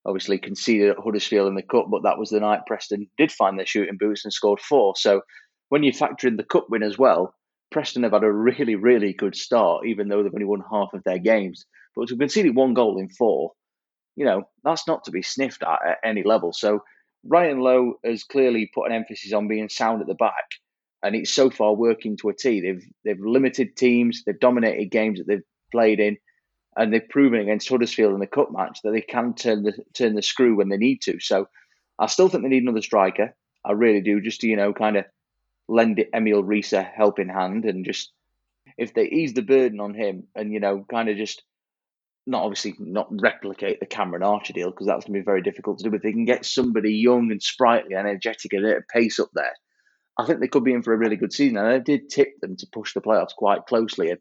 [0.07, 3.59] Obviously conceded at Huddersfield in the cup, but that was the night Preston did find
[3.59, 4.94] their shooting boots and scored four.
[4.96, 5.22] So
[5.68, 7.34] when you factor in the cup win as well,
[7.70, 11.05] Preston have had a really, really good start, even though they've only won half of
[11.05, 11.66] their games.
[11.94, 13.53] But to conceded one goal in four,
[14.18, 16.52] you know, that's not to be sniffed at at any level.
[16.52, 16.82] So
[17.24, 20.56] Ryan Lowe has clearly put an emphasis on being sound at the back,
[21.04, 22.60] and it's so far working to a T.
[22.60, 26.16] They've they've limited teams, they've dominated games that they've played in,
[26.76, 30.16] and they've proven against Huddersfield in the cup match that they can turn the turn
[30.16, 31.20] the screw when they need to.
[31.20, 31.46] So
[31.96, 33.36] I still think they need another striker.
[33.64, 35.04] I really do, just to you know kind of
[35.68, 38.10] lend Emil Riis a helping hand and just
[38.76, 41.44] if they ease the burden on him and you know kind of just
[42.29, 45.79] not obviously not replicate the Cameron Archer deal because that's going to be very difficult
[45.79, 45.91] to do.
[45.91, 49.55] But if they can get somebody young and sprightly, energetic, and at pace up there.
[50.18, 51.57] I think they could be in for a really good season.
[51.57, 54.11] And I did tip them to push the playoffs quite closely.
[54.11, 54.18] And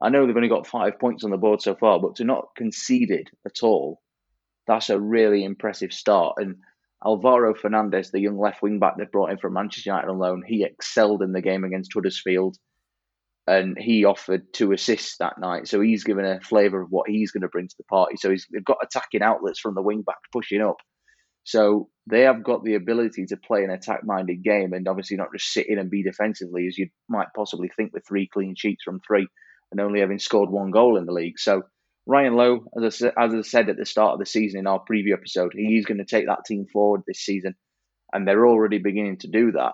[0.00, 2.48] I know they've only got five points on the board so far, but to not
[2.56, 4.00] conceded at all,
[4.66, 6.36] that's a really impressive start.
[6.38, 6.56] And
[7.04, 10.42] Alvaro Fernandez, the young left wing back they brought in from Manchester United on loan,
[10.46, 12.56] he excelled in the game against Huddersfield
[13.46, 15.68] and he offered two assists that night.
[15.68, 18.16] So he's given a flavour of what he's going to bring to the party.
[18.16, 20.76] So he's, they've got attacking outlets from the wing back pushing up.
[21.44, 25.28] So they have got the ability to play an attack minded game and obviously not
[25.30, 28.82] just sit in and be defensively as you might possibly think with three clean sheets
[28.82, 29.26] from three
[29.70, 31.38] and only having scored one goal in the league.
[31.38, 31.64] So
[32.06, 34.82] Ryan Lowe, as I, as I said at the start of the season in our
[34.90, 37.54] preview episode, he's going to take that team forward this season.
[38.10, 39.72] And they're already beginning to do that.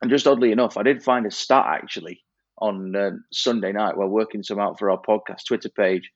[0.00, 2.22] And just oddly enough, I did find a stat actually
[2.60, 6.10] on uh, Sunday night while working some out for our podcast Twitter page.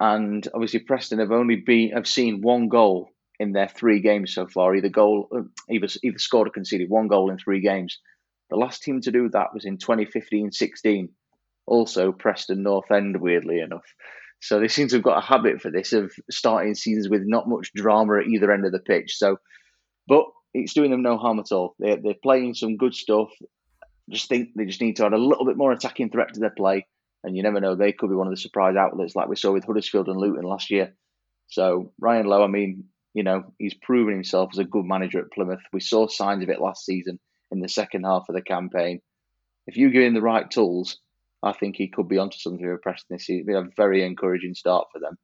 [0.00, 4.46] And obviously, Preston have only been have seen one goal in their three games so
[4.46, 4.74] far.
[4.74, 7.98] Either goal, uh, either either scored or conceded one goal in three games.
[8.50, 11.08] The last team to do that was in 2015-16.
[11.66, 13.86] Also, Preston North End, weirdly enough.
[14.40, 17.48] So they seem to have got a habit for this of starting seasons with not
[17.48, 19.16] much drama at either end of the pitch.
[19.16, 19.38] So,
[20.06, 21.74] but it's doing them no harm at all.
[21.78, 23.30] They're, they're playing some good stuff
[24.10, 26.50] just think they just need to add a little bit more attacking threat to their
[26.50, 26.86] play.
[27.22, 29.52] And you never know, they could be one of the surprise outlets like we saw
[29.52, 30.94] with Huddersfield and Luton last year.
[31.48, 32.84] So Ryan Lowe, I mean,
[33.14, 35.62] you know, he's proven himself as a good manager at Plymouth.
[35.72, 37.18] We saw signs of it last season
[37.50, 39.00] in the second half of the campaign.
[39.66, 40.98] If you give him the right tools,
[41.42, 43.46] I think he could be onto something with Preston this season.
[43.46, 45.16] Be a very encouraging start for them.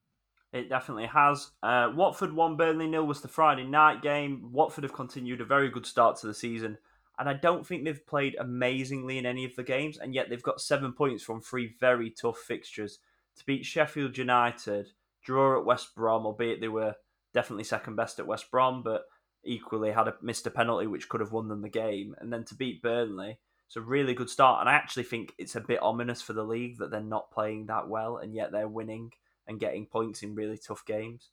[0.53, 1.51] It definitely has.
[1.63, 4.51] Uh, Watford won Burnley nil was the Friday night game.
[4.53, 6.79] Watford have continued a very good start to the season
[7.21, 10.43] and I don't think they've played amazingly in any of the games, and yet they've
[10.43, 12.99] got seven points from three very tough fixtures.
[13.37, 14.89] To beat Sheffield United,
[15.23, 16.95] draw at West Brom, albeit they were
[17.35, 19.05] definitely second best at West Brom, but
[19.45, 22.45] equally had a missed a penalty which could have won them the game, and then
[22.45, 24.61] to beat Burnley, it's a really good start.
[24.61, 27.67] And I actually think it's a bit ominous for the league that they're not playing
[27.67, 29.13] that well, and yet they're winning
[29.47, 31.31] and getting points in really tough games.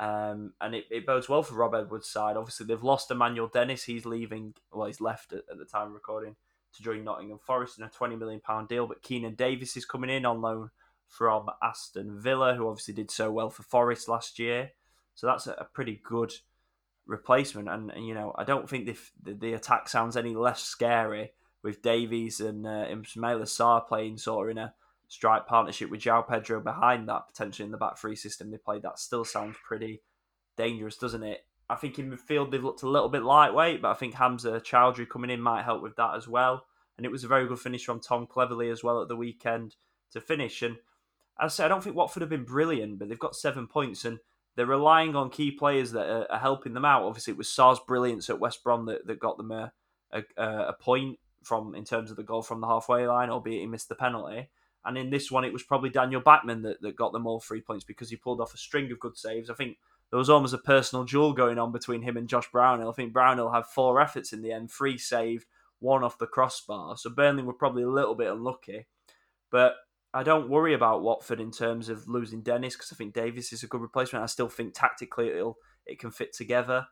[0.00, 2.36] Um, and it, it bodes well for Rob Edwards' side.
[2.36, 3.84] Obviously, they've lost Emmanuel Dennis.
[3.84, 6.36] He's leaving, well, he's left at, at the time of recording
[6.76, 8.86] to join Nottingham Forest in a £20 million deal.
[8.86, 10.70] But Keinan Davis is coming in on loan
[11.08, 14.72] from Aston Villa, who obviously did so well for Forest last year.
[15.14, 16.32] So that's a, a pretty good
[17.06, 17.68] replacement.
[17.68, 21.32] And, and, you know, I don't think the, the attack sounds any less scary
[21.62, 24.74] with Davis and uh, Ismaila Sarr playing sort of in a
[25.08, 28.82] strike partnership with João Pedro behind that, potentially in the back three system they played,
[28.82, 30.02] that still sounds pretty
[30.56, 31.40] dangerous, doesn't it?
[31.70, 35.08] I think in midfield they've looked a little bit lightweight, but I think Hamza Choudhury
[35.08, 36.64] coming in might help with that as well.
[36.96, 39.76] And it was a very good finish from Tom Cleverley as well at the weekend
[40.12, 40.62] to finish.
[40.62, 40.76] And
[41.40, 44.04] as I say, I don't think Watford have been brilliant, but they've got seven points
[44.04, 44.18] and
[44.56, 47.04] they're relying on key players that are, are helping them out.
[47.04, 49.72] Obviously, it was Sarr's brilliance at West Brom that, that got them a,
[50.10, 53.66] a, a point from in terms of the goal from the halfway line, albeit he
[53.66, 54.50] missed the penalty.
[54.84, 57.60] And in this one, it was probably Daniel Bachmann that, that got them all three
[57.60, 59.50] points because he pulled off a string of good saves.
[59.50, 59.76] I think
[60.10, 62.88] there was almost a personal duel going on between him and Josh Brownhill.
[62.88, 65.46] I think Brownhill had four efforts in the end, three saved,
[65.80, 66.96] one off the crossbar.
[66.96, 68.86] So Burnley were probably a little bit unlucky.
[69.50, 69.74] But
[70.14, 73.62] I don't worry about Watford in terms of losing Dennis because I think Davis is
[73.62, 74.22] a good replacement.
[74.22, 76.86] I still think tactically it'll it can fit together.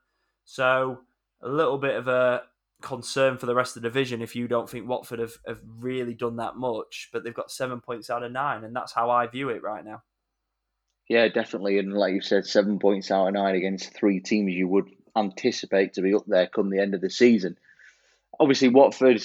[0.45, 1.01] So
[1.43, 2.43] a little bit of a
[2.83, 6.15] concern for the rest of the division if you don't think Watford have, have really
[6.15, 9.27] done that much, but they've got seven points out of nine, and that's how I
[9.27, 10.03] view it right now.
[11.09, 11.79] Yeah, definitely.
[11.79, 15.95] And like you said, seven points out of nine against three teams you would anticipate
[15.95, 17.57] to be up there come the end of the season.
[18.39, 19.25] Obviously, Watford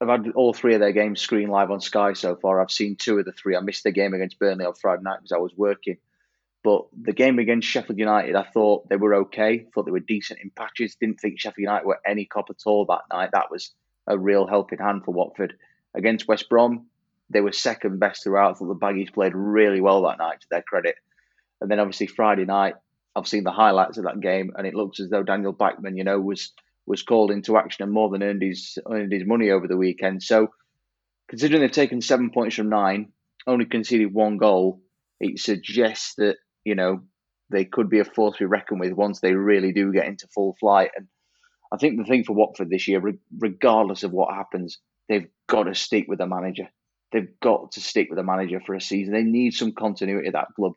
[0.00, 2.60] have had all three of their games screened live on Sky so far.
[2.60, 3.56] I've seen two of the three.
[3.56, 5.96] I missed the game against Burnley on Friday night because I was working.
[6.66, 9.68] But the game against Sheffield United, I thought they were okay.
[9.72, 10.96] Thought they were decent in patches.
[10.96, 13.30] Didn't think Sheffield United were any cop at all that night.
[13.34, 13.72] That was
[14.08, 15.54] a real helping hand for Watford.
[15.94, 16.86] Against West Brom,
[17.30, 18.50] they were second best throughout.
[18.50, 20.96] I thought the Baggies played really well that night, to their credit.
[21.60, 22.74] And then obviously Friday night,
[23.14, 26.02] I've seen the highlights of that game, and it looks as though Daniel Bachmann, you
[26.02, 26.52] know, was
[26.84, 30.20] was called into action and more than earned his earned his money over the weekend.
[30.20, 30.48] So,
[31.28, 33.12] considering they've taken seven points from nine,
[33.46, 34.80] only conceded one goal,
[35.20, 37.00] it suggests that you know,
[37.48, 40.26] they could be a force to be reckoned with once they really do get into
[40.34, 40.90] full flight.
[40.96, 41.06] And
[41.72, 43.00] I think the thing for Watford this year,
[43.38, 46.68] regardless of what happens, they've got to stick with the manager.
[47.12, 49.14] they've got to stick with the manager for a season.
[49.14, 50.72] They need some continuity at that club.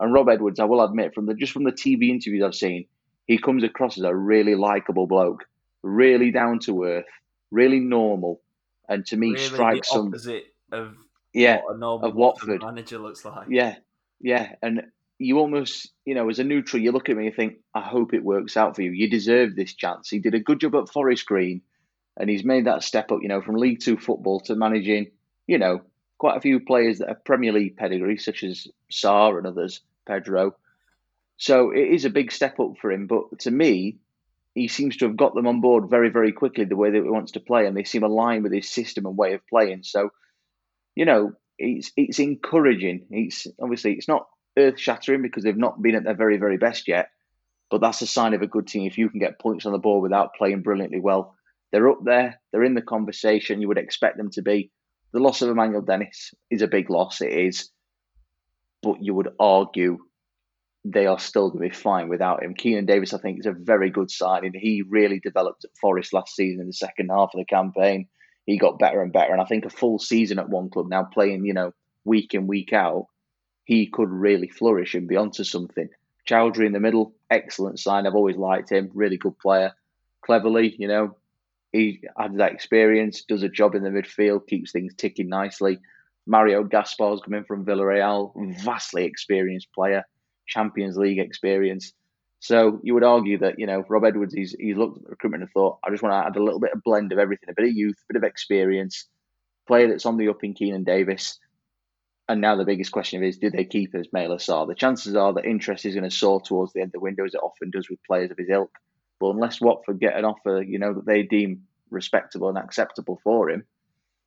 [0.00, 2.86] And Rob Edwards, I will admit, from the just from the TV interviews I've seen,
[3.26, 5.44] he comes across as a really likable bloke,
[5.82, 7.04] really down to earth,
[7.50, 8.40] really normal,
[8.88, 10.96] and to me really strikes the some opposite of
[11.32, 12.62] yeah what a normal of Watford.
[12.62, 13.46] manager looks like.
[13.48, 13.76] yeah
[14.20, 14.82] yeah and
[15.18, 18.14] you almost you know as a neutral you look at me and think I hope
[18.14, 18.90] it works out for you.
[18.90, 20.08] You deserve this chance.
[20.08, 21.62] He did a good job at Forest Green,
[22.16, 23.20] and he's made that step up.
[23.22, 25.10] You know from League Two football to managing
[25.46, 25.82] you know
[26.18, 30.56] quite a few players that are Premier League pedigree such as Sarr and others, Pedro.
[31.36, 33.06] So it is a big step up for him.
[33.06, 33.98] But to me,
[34.54, 37.10] he seems to have got them on board very, very quickly the way that he
[37.10, 39.82] wants to play, and they seem aligned with his system and way of playing.
[39.82, 40.10] So,
[40.94, 43.06] you know, it's it's encouraging.
[43.10, 44.26] It's obviously it's not
[44.58, 47.10] earth shattering because they've not been at their very, very best yet.
[47.70, 49.78] But that's a sign of a good team if you can get points on the
[49.78, 51.34] board without playing brilliantly well.
[51.72, 52.40] They're up there.
[52.52, 53.60] They're in the conversation.
[53.60, 54.70] You would expect them to be.
[55.12, 57.20] The loss of Emmanuel Dennis is a big loss.
[57.20, 57.70] It is,
[58.82, 59.98] but you would argue
[60.84, 62.54] they are still going to be fine without him.
[62.54, 64.52] Keinan Davis, I think, is a very good signing.
[64.54, 68.06] He really developed at Forest last season in the second half of the campaign.
[68.44, 69.32] He got better and better.
[69.32, 71.72] And I think a full season at one club now playing, you know,
[72.04, 73.06] week in, week out,
[73.64, 75.88] he could really flourish and be onto something.
[76.28, 78.06] Choudhury in the middle, excellent sign.
[78.06, 78.90] I've always liked him.
[78.94, 79.72] Really good player.
[80.26, 81.16] Cleverley, you know,
[81.72, 85.78] he has that experience, does a job in the midfield, keeps things ticking nicely.
[86.26, 90.06] Mario Gaspar's coming from Villarreal, vastly experienced player
[90.46, 91.92] Champions League experience.
[92.40, 95.52] So you would argue that you know Rob Edwards, he's he's looked at recruitment and
[95.52, 97.68] thought, I just want to add a little bit of blend of everything, a bit
[97.68, 99.08] of youth, a bit of experience,
[99.66, 101.38] player that's on the up in Keinan Davis.
[102.28, 104.66] And now the biggest question is, do they keep as Ismaila Sarr?
[104.66, 107.24] The chances are that interest is going to soar towards the end of the window,
[107.24, 108.70] as it often does with players of his ilk.
[109.20, 113.50] But unless Watford get an offer, you know, that they deem respectable and acceptable for
[113.50, 113.64] him,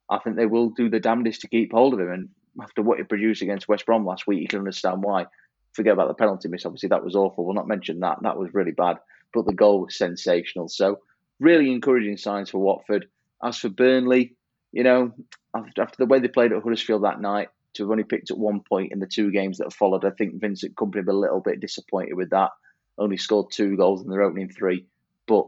[0.09, 2.11] I think they will do the damnedest to keep hold of him.
[2.11, 2.29] And
[2.61, 5.25] after what he produced against West Brom last week, you can understand why
[5.73, 6.65] forget about the penalty miss.
[6.65, 7.45] Obviously, that was awful.
[7.45, 8.19] We'll not mention that.
[8.21, 8.97] That was really bad.
[9.33, 10.69] But the goal was sensational.
[10.69, 10.99] So,
[11.39, 13.07] really encouraging signs for Watford.
[13.43, 14.35] As for Burnley,
[14.71, 15.13] you know,
[15.55, 18.61] after the way they played at Huddersfield that night, to have only picked up one
[18.61, 21.39] point in the two games that have followed, I think Vincent Kompany be a little
[21.39, 22.51] bit disappointed with that.
[22.97, 24.85] Only scored two goals in their opening three,
[25.27, 25.47] but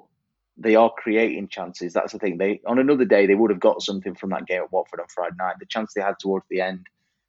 [0.58, 1.94] they are creating chances.
[1.94, 2.38] That's the thing.
[2.38, 5.08] They on another day they would have got something from that game at Watford on
[5.08, 5.56] Friday night.
[5.60, 6.88] The chance they had towards the end,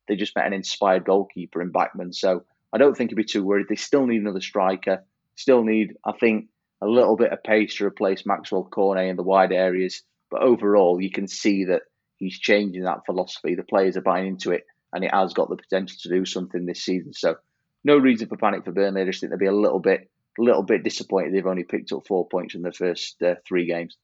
[0.09, 2.12] they just met an inspired goalkeeper in Bachmann.
[2.12, 3.66] So I don't think he'd be too worried.
[3.68, 5.05] They still need another striker.
[5.36, 6.48] Still need, I think,
[6.82, 10.03] a little bit of pace to replace Maxwell Cornet in the wide areas.
[10.30, 11.82] But overall, you can see that
[12.16, 13.55] he's changing that philosophy.
[13.55, 16.66] The players are buying into it, and it has got the potential to do something
[16.66, 17.12] this season.
[17.12, 17.36] So,
[17.84, 19.03] no reason for panic for Burnley.
[19.03, 21.93] I just think they'll be a little bit, a little bit disappointed they've only picked
[21.93, 23.97] up four points in the first uh, three games.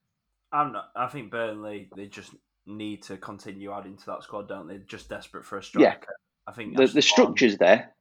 [0.53, 0.91] I'm not.
[0.97, 2.35] I think Burnley they just
[2.67, 4.79] need to continue adding to that squad, don't they?
[4.79, 5.87] Just desperate for a striker.
[6.01, 6.15] Yeah.
[6.47, 7.93] I think the, the structure's there.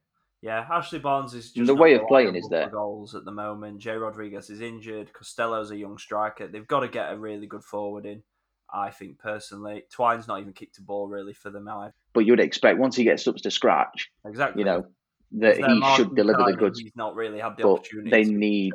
[0.42, 2.68] Yeah, Ashley Barnes is just the way of playing is there.
[2.68, 3.78] Goals at the moment.
[3.78, 5.12] Jay Rodriguez is injured.
[5.12, 6.46] Costelloe's a young striker.
[6.46, 8.22] They've got to get a really good forward in.
[8.72, 11.92] I think personally, Twine's not even kicked a ball really for them now.
[12.16, 14.86] But you'd expect once he gets up to scratch, exactly, you know,
[15.32, 16.80] that he should deliver the goods.
[16.80, 18.08] He's not really had the but opportunity.
[18.10, 18.72] They need,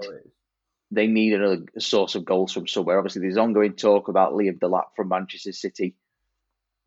[0.92, 3.00] they need another source of goals from somewhere.
[3.00, 5.96] Obviously, there's ongoing talk about Liam Delap from Manchester City.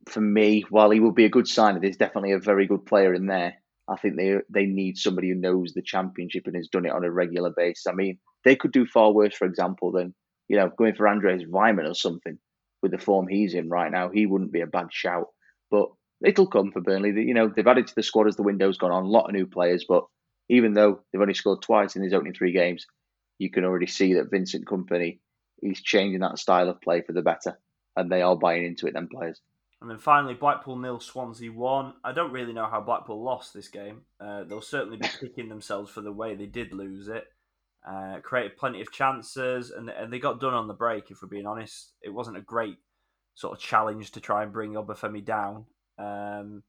[0.06, 3.14] For me, while he will be a good signer, there's definitely a very good player
[3.14, 3.54] in there.
[3.88, 7.02] I think they they need somebody who knows the championship and has done it on
[7.02, 7.88] a regular basis.
[7.88, 10.14] I mean, they could do far worse, for example, than
[10.46, 12.38] you know going for Andreas Weimann or something
[12.80, 14.10] with the form he's in right now.
[14.10, 15.26] He wouldn't be a bad shout,
[15.68, 15.88] but
[16.24, 17.10] it'll come for Burnley.
[17.10, 19.04] You know, they've added to the squad as the window's gone on.
[19.04, 20.04] A lot of new players, but
[20.48, 22.86] even though they've only scored twice in his opening three games,
[23.38, 25.18] you can already see that Vincent Kompany
[25.60, 27.58] he's changing that style of play for the better,
[27.96, 28.94] and they are buying into it.
[28.94, 29.40] Then players.
[29.80, 31.94] And then finally, Blackpool nil, Swansea one.
[32.02, 34.02] I don't really know how Blackpool lost this game.
[34.20, 37.24] Uh, they'll certainly be kicking themselves for the way they did lose it.
[37.86, 41.10] Uh, created plenty of chances, and, and they got done on the break.
[41.10, 42.78] If we're being honest, it wasn't a great
[43.34, 45.66] sort of challenge to try and bring Obafemi down.
[45.98, 46.62] Um,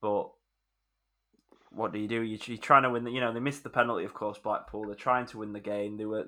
[0.00, 0.30] but
[1.70, 2.22] what do you do?
[2.22, 3.04] You're trying to win.
[3.04, 4.38] The, you know, they missed the penalty, of course.
[4.38, 4.86] Blackpool.
[4.86, 5.96] They're trying to win the game.
[5.96, 6.26] They were,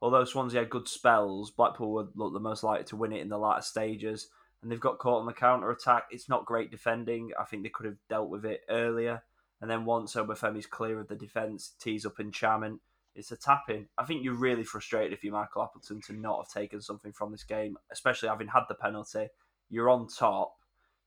[0.00, 3.28] although Swansea had good spells, Blackpool would look the most likely to win it in
[3.28, 4.28] the latter stages
[4.62, 6.06] and they've got caught on the counter attack.
[6.10, 7.30] It's not great defending.
[7.38, 9.22] I think they could have dealt with it earlier.
[9.60, 12.80] And then once Obafemi's clear of the defence, tees up in Chaman,
[13.14, 13.86] it's a tap in.
[13.96, 17.32] I think you're really frustrated if you're Michael Appleton to not have taken something from
[17.32, 19.28] this game, especially having had the penalty.
[19.70, 20.56] You're on top.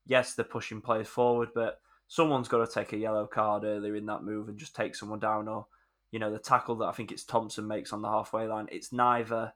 [0.09, 4.07] Yes, they're pushing players forward, but someone's got to take a yellow card earlier in
[4.07, 5.47] that move and just take someone down.
[5.47, 5.67] Or,
[6.11, 8.67] you know, the tackle that I think it's Thompson makes on the halfway line.
[8.71, 9.53] It's neither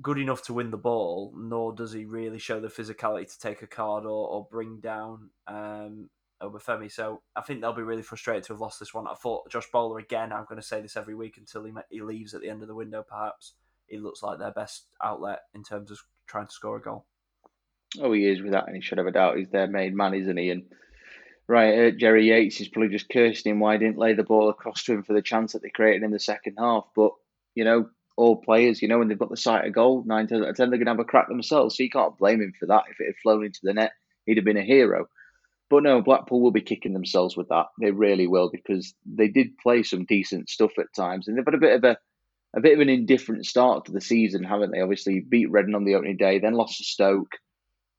[0.00, 3.62] good enough to win the ball, nor does he really show the physicality to take
[3.62, 6.08] a card or, or bring down um,
[6.40, 6.90] Obafemi.
[6.90, 9.08] So I think they'll be really frustrated to have lost this one.
[9.08, 10.32] I thought Josh Bowler again.
[10.32, 12.68] I'm going to say this every week until he he leaves at the end of
[12.68, 13.04] the window.
[13.06, 13.54] Perhaps
[13.88, 17.06] he looks like their best outlet in terms of trying to score a goal.
[18.00, 19.36] Oh, he is without any shadow of a doubt.
[19.36, 20.50] He's their main man, isn't he?
[20.50, 20.64] And
[21.46, 24.48] right, uh, Jerry Yates is probably just cursing him why he didn't lay the ball
[24.48, 26.84] across to him for the chance that they created in the second half.
[26.96, 27.12] But
[27.54, 30.42] you know, all players, you know, when they've got the sight of goal, nine times
[30.42, 31.76] out of ten they're going to have a crack themselves.
[31.76, 32.84] So you can't blame him for that.
[32.90, 33.92] If it had flown into the net,
[34.26, 35.08] he'd have been a hero.
[35.68, 37.66] But no, Blackpool will be kicking themselves with that.
[37.80, 41.54] They really will because they did play some decent stuff at times, and they've had
[41.54, 41.98] a bit of a
[42.54, 44.80] a bit of an indifferent start to the season, haven't they?
[44.80, 47.38] Obviously, beat Reading on the opening day, then lost to Stoke,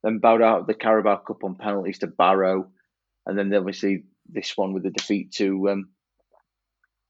[0.04, 2.68] then bowed out of the Carabao Cup on penalties to Barrow,
[3.26, 5.88] and then obviously this one with the defeat to um,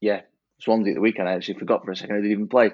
[0.01, 0.21] yeah
[0.61, 1.27] Swansea at the weekend.
[1.27, 2.71] I actually forgot for a second they didn't even play.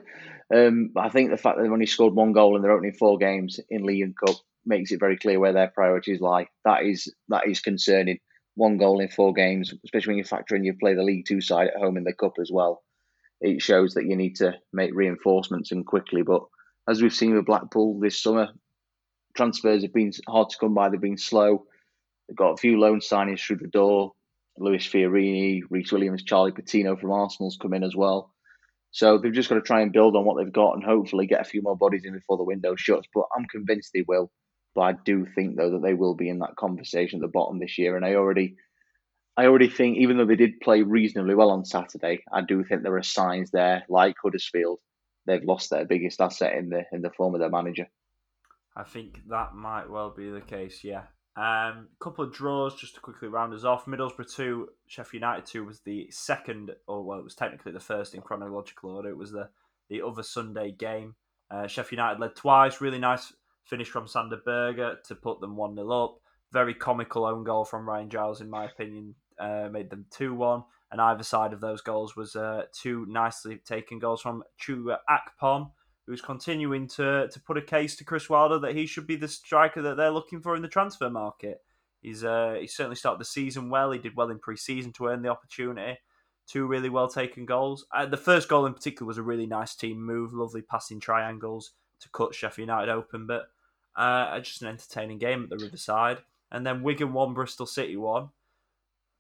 [0.54, 2.94] Um, but I think the fact that they've only scored one goal in their opening
[2.94, 6.48] four games in League and Cup makes it very clear where their priorities lie.
[6.66, 8.20] That is that is concerning.
[8.56, 11.42] One goal in four games, especially when you factor in you play the League Two
[11.42, 12.84] side at home in the Cup as well.
[13.40, 16.22] It shows that you need to make reinforcements and quickly.
[16.22, 16.44] But
[16.88, 18.50] as we've seen with Blackpool this summer,
[19.36, 20.90] transfers have been hard to come by.
[20.90, 21.66] They've been slow.
[22.28, 24.14] They've got a few loan signings through the door.
[24.58, 28.32] Lewis Fiorini, Rhys Williams, Charlie Patino from Arsenal's come in as well.
[28.92, 31.42] So they've just got to try and build on what they've got and hopefully get
[31.42, 33.08] a few more bodies in before the window shuts.
[33.14, 34.30] But I'm convinced they will.
[34.76, 37.60] But I do think though that they will be in that conversation at the bottom
[37.60, 37.96] this year.
[37.96, 38.56] And I already
[39.38, 42.84] I already think even though they did play reasonably well on Saturday, I do think
[42.84, 44.80] there are signs there, like Huddersfield,
[45.26, 47.88] they've lost their biggest asset in the in the form of their manager.
[48.76, 51.04] I think that might well be the case, yeah.
[51.36, 53.86] Um, couple of draws just to quickly round us off.
[53.86, 58.14] Middlesbrough 2, Sheffield United 2 was the second, or well, it was technically the first
[58.14, 59.10] in chronological order.
[59.10, 59.50] It was the,
[59.90, 61.16] the other Sunday game.
[61.50, 62.82] Uh, Sheffield United led twice.
[62.82, 63.34] Really nice
[63.66, 66.18] finish from Sander Berge to put them 1 0 up.
[66.52, 70.64] Very comical own goal from Ryan Giles, in my opinion, uh, made them 2 1.
[70.92, 75.72] And either side of those goals was uh, two nicely taken goals from Chuba Akpom
[76.08, 79.28] who's continuing to to put a case to Chris Wilder that he should be the
[79.28, 81.62] striker that they're looking for in the transfer market.
[82.02, 83.92] He's uh, he certainly started the season well.
[83.92, 86.00] He did well in pre-season to earn the opportunity.
[86.48, 87.86] Two really well taken goals.
[87.94, 91.72] Uh, the first goal in particular was a really nice team move, lovely passing triangles
[92.02, 93.50] to cut Sheffield United open, but
[93.96, 96.20] uh, just an entertaining game at the Riverside.
[96.52, 98.30] And then Wigan won, Bristol City won.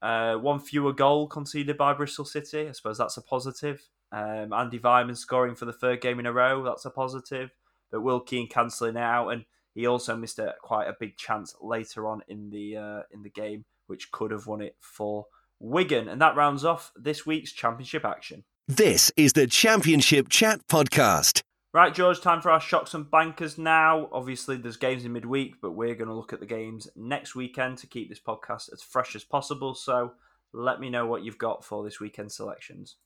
[0.02, 2.68] Uh, one fewer goal conceded by Bristol City.
[2.68, 3.88] I suppose that's a positive.
[4.12, 6.64] Um, Andy Weimann scoring for the third game in a row.
[6.64, 7.52] That's a positive.
[7.92, 12.08] But Will Keane cancelling out, and he also missed a quite a big chance later
[12.08, 15.28] on in the uh, in the game, which could have won it for
[15.60, 16.08] Wigan.
[16.08, 18.44] And that rounds off this week's championship action.
[18.68, 21.42] This is the Championship Chat podcast.
[21.74, 24.10] Right, George, time for our shocks and bankers now.
[24.12, 27.78] Obviously, there's games in midweek, but we're going to look at the games next weekend
[27.78, 29.74] to keep this podcast as fresh as possible.
[29.74, 30.12] So
[30.54, 32.98] let me know what you've got for this weekend selections.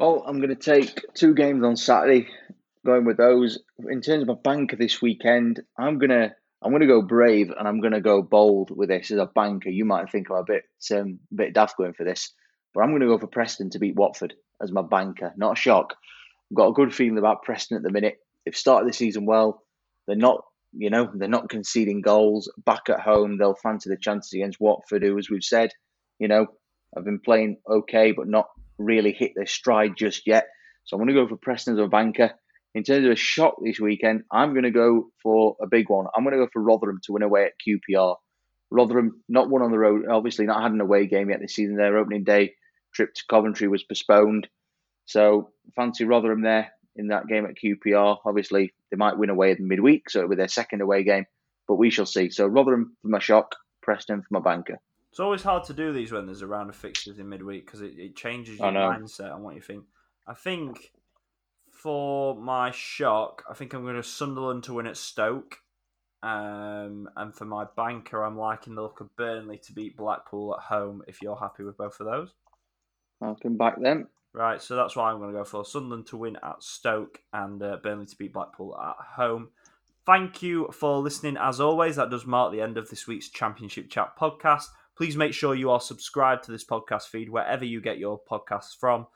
[0.00, 2.26] Well, I'm going to take two games on Saturday,
[2.86, 3.58] going with those.
[3.86, 7.82] In terms of my banker this weekend, I'm gonna I'm gonna go brave and I'm
[7.82, 9.68] gonna go bold with this as a banker.
[9.68, 10.62] You might think I'm a bit
[10.94, 12.32] um, a bit daft going for this,
[12.72, 14.32] but I'm gonna go for Preston to beat Watford
[14.62, 15.34] as my banker.
[15.36, 15.94] Not a shock.
[16.50, 18.20] I've got a good feeling about Preston at the minute.
[18.46, 19.62] They've started the season well.
[20.06, 20.40] They're not,
[20.72, 22.50] you know, they're not conceding goals.
[22.64, 25.72] Back at home, they'll fancy the chances against Watford, who, as we've said,
[26.18, 26.46] you know,
[26.96, 28.46] have been playing okay, but not
[28.80, 30.48] really hit their stride just yet.
[30.84, 32.32] So I'm going to go for Preston as a banker.
[32.74, 36.06] In terms of a shock this weekend, I'm going to go for a big one.
[36.14, 38.16] I'm going to go for Rotherham to win away at QPR.
[38.70, 41.76] Rotherham not won on the road, obviously not had an away game yet this season.
[41.76, 42.54] Their opening day
[42.94, 44.48] trip to Coventry was postponed.
[45.06, 48.18] So fancy Rotherham there in that game at QPR.
[48.24, 51.24] Obviously, they might win away in the midweek, so it'll be their second away game,
[51.66, 52.30] but we shall see.
[52.30, 54.78] So Rotherham for my shock, Preston for my banker.
[55.10, 57.80] It's always hard to do these when there's a round of fixtures in midweek because
[57.80, 59.84] it, it changes your mindset on what you think.
[60.26, 60.92] I think
[61.68, 65.58] for my shock, I think I'm going to Sunderland to win at Stoke.
[66.22, 70.64] Um, and for my banker, I'm liking the look of Burnley to beat Blackpool at
[70.64, 71.02] home.
[71.08, 72.34] If you're happy with both of those,
[73.22, 74.06] I'll come back then.
[74.32, 77.60] Right, so that's why I'm going to go for Sunderland to win at Stoke and
[77.60, 79.48] uh, Burnley to beat Blackpool at home.
[80.06, 81.36] Thank you for listening.
[81.36, 84.66] As always, that does mark the end of this week's Championship Chat podcast.
[85.00, 88.76] Please make sure you are subscribed to this podcast feed wherever you get your podcasts
[88.78, 89.06] from